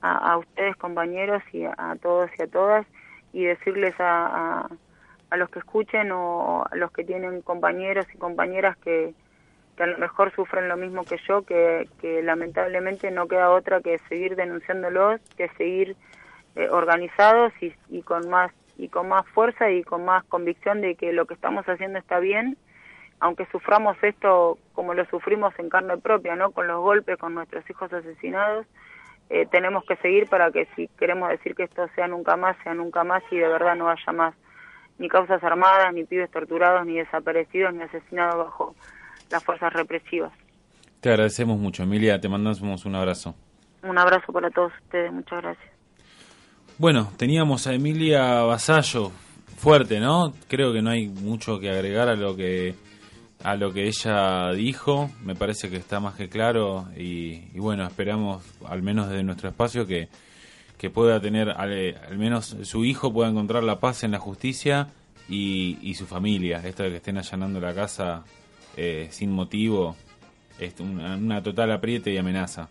a, 0.00 0.32
a 0.32 0.38
ustedes, 0.38 0.76
compañeros, 0.76 1.42
y 1.52 1.64
a 1.64 1.96
todos 2.00 2.30
y 2.38 2.42
a 2.42 2.46
todas 2.46 2.86
y 3.32 3.44
decirles 3.44 3.94
a, 3.98 4.68
a, 5.30 5.36
los 5.36 5.48
que 5.48 5.58
escuchen 5.58 6.12
o 6.12 6.64
a 6.70 6.76
los 6.76 6.92
que 6.92 7.04
tienen 7.04 7.40
compañeros 7.42 8.06
y 8.14 8.18
compañeras 8.18 8.76
que, 8.78 9.14
a 9.82 9.86
lo 9.86 9.98
mejor 9.98 10.32
sufren 10.34 10.68
lo 10.68 10.76
mismo 10.76 11.04
que 11.04 11.18
yo, 11.26 11.42
que, 11.42 11.88
que 12.00 12.22
lamentablemente 12.22 13.10
no 13.10 13.26
queda 13.28 13.50
otra 13.50 13.80
que 13.80 13.98
seguir 14.08 14.36
denunciándolos, 14.36 15.20
que 15.36 15.48
seguir 15.58 15.96
eh, 16.54 16.68
organizados 16.70 17.52
y, 17.60 17.74
y 17.88 18.02
con 18.02 18.28
más 18.28 18.52
y 18.78 18.88
con 18.88 19.08
más 19.08 19.26
fuerza 19.28 19.70
y 19.70 19.82
con 19.82 20.04
más 20.04 20.24
convicción 20.24 20.80
de 20.80 20.94
que 20.94 21.12
lo 21.12 21.26
que 21.26 21.34
estamos 21.34 21.68
haciendo 21.68 21.98
está 21.98 22.18
bien, 22.18 22.56
aunque 23.20 23.46
suframos 23.46 23.96
esto 24.02 24.58
como 24.72 24.94
lo 24.94 25.04
sufrimos 25.06 25.56
en 25.58 25.68
carne 25.68 25.98
propia, 25.98 26.36
¿no? 26.36 26.50
Con 26.52 26.66
los 26.66 26.80
golpes, 26.80 27.18
con 27.18 27.34
nuestros 27.34 27.68
hijos 27.68 27.92
asesinados, 27.92 28.66
eh, 29.30 29.46
tenemos 29.50 29.84
que 29.84 29.96
seguir 29.96 30.28
para 30.28 30.50
que 30.50 30.66
si 30.74 30.88
queremos 30.98 31.28
decir 31.28 31.54
que 31.54 31.64
esto 31.64 31.86
sea 31.94 32.08
nunca 32.08 32.36
más, 32.36 32.56
sea 32.64 32.74
nunca 32.74 33.04
más 33.04 33.22
y 33.30 33.36
de 33.36 33.48
verdad 33.48 33.76
no 33.76 33.88
haya 33.88 34.12
más 34.12 34.34
ni 34.98 35.08
causas 35.08 35.42
armadas, 35.42 35.92
ni 35.94 36.04
pibes 36.04 36.30
torturados, 36.30 36.86
ni 36.86 36.98
desaparecidos, 36.98 37.74
ni 37.74 37.82
asesinados 37.82 38.36
bajo 38.36 38.74
las 39.32 39.42
fuerzas 39.42 39.72
represivas. 39.72 40.32
Te 41.00 41.08
agradecemos 41.08 41.58
mucho, 41.58 41.82
Emilia, 41.82 42.20
te 42.20 42.28
mandamos 42.28 42.84
un 42.84 42.94
abrazo. 42.94 43.34
Un 43.82 43.98
abrazo 43.98 44.32
para 44.32 44.48
todos 44.50 44.72
ustedes, 44.84 45.12
muchas 45.12 45.42
gracias. 45.42 45.72
Bueno, 46.78 47.10
teníamos 47.16 47.66
a 47.66 47.74
Emilia 47.74 48.42
Vasallo, 48.42 49.10
fuerte, 49.56 49.98
¿no? 49.98 50.32
Creo 50.48 50.72
que 50.72 50.82
no 50.82 50.90
hay 50.90 51.08
mucho 51.08 51.58
que 51.58 51.70
agregar 51.70 52.08
a 52.08 52.14
lo 52.14 52.36
que 52.36 52.74
a 53.42 53.56
lo 53.56 53.72
que 53.72 53.88
ella 53.88 54.52
dijo, 54.52 55.10
me 55.24 55.34
parece 55.34 55.68
que 55.68 55.76
está 55.76 55.98
más 55.98 56.14
que 56.14 56.28
claro 56.28 56.86
y, 56.96 57.58
bueno, 57.58 57.84
esperamos, 57.84 58.44
al 58.64 58.82
menos 58.82 59.08
desde 59.08 59.24
nuestro 59.24 59.48
espacio, 59.48 59.84
que, 59.84 60.08
que 60.78 60.90
pueda 60.90 61.20
tener, 61.20 61.50
al, 61.50 62.16
menos 62.16 62.56
su 62.62 62.84
hijo 62.84 63.12
pueda 63.12 63.30
encontrar 63.30 63.64
la 63.64 63.80
paz 63.80 64.04
en 64.04 64.12
la 64.12 64.20
justicia 64.20 64.90
y, 65.28 65.76
y 65.82 65.94
su 65.94 66.06
familia. 66.06 66.62
Esto 66.64 66.84
de 66.84 66.90
que 66.90 66.96
estén 66.96 67.18
allanando 67.18 67.58
la 67.58 67.74
casa 67.74 68.22
eh, 68.76 69.08
sin 69.10 69.30
motivo 69.32 69.96
es 70.58 70.74
una 70.80 71.42
total 71.42 71.72
apriete 71.72 72.12
y 72.12 72.18
amenaza. 72.18 72.68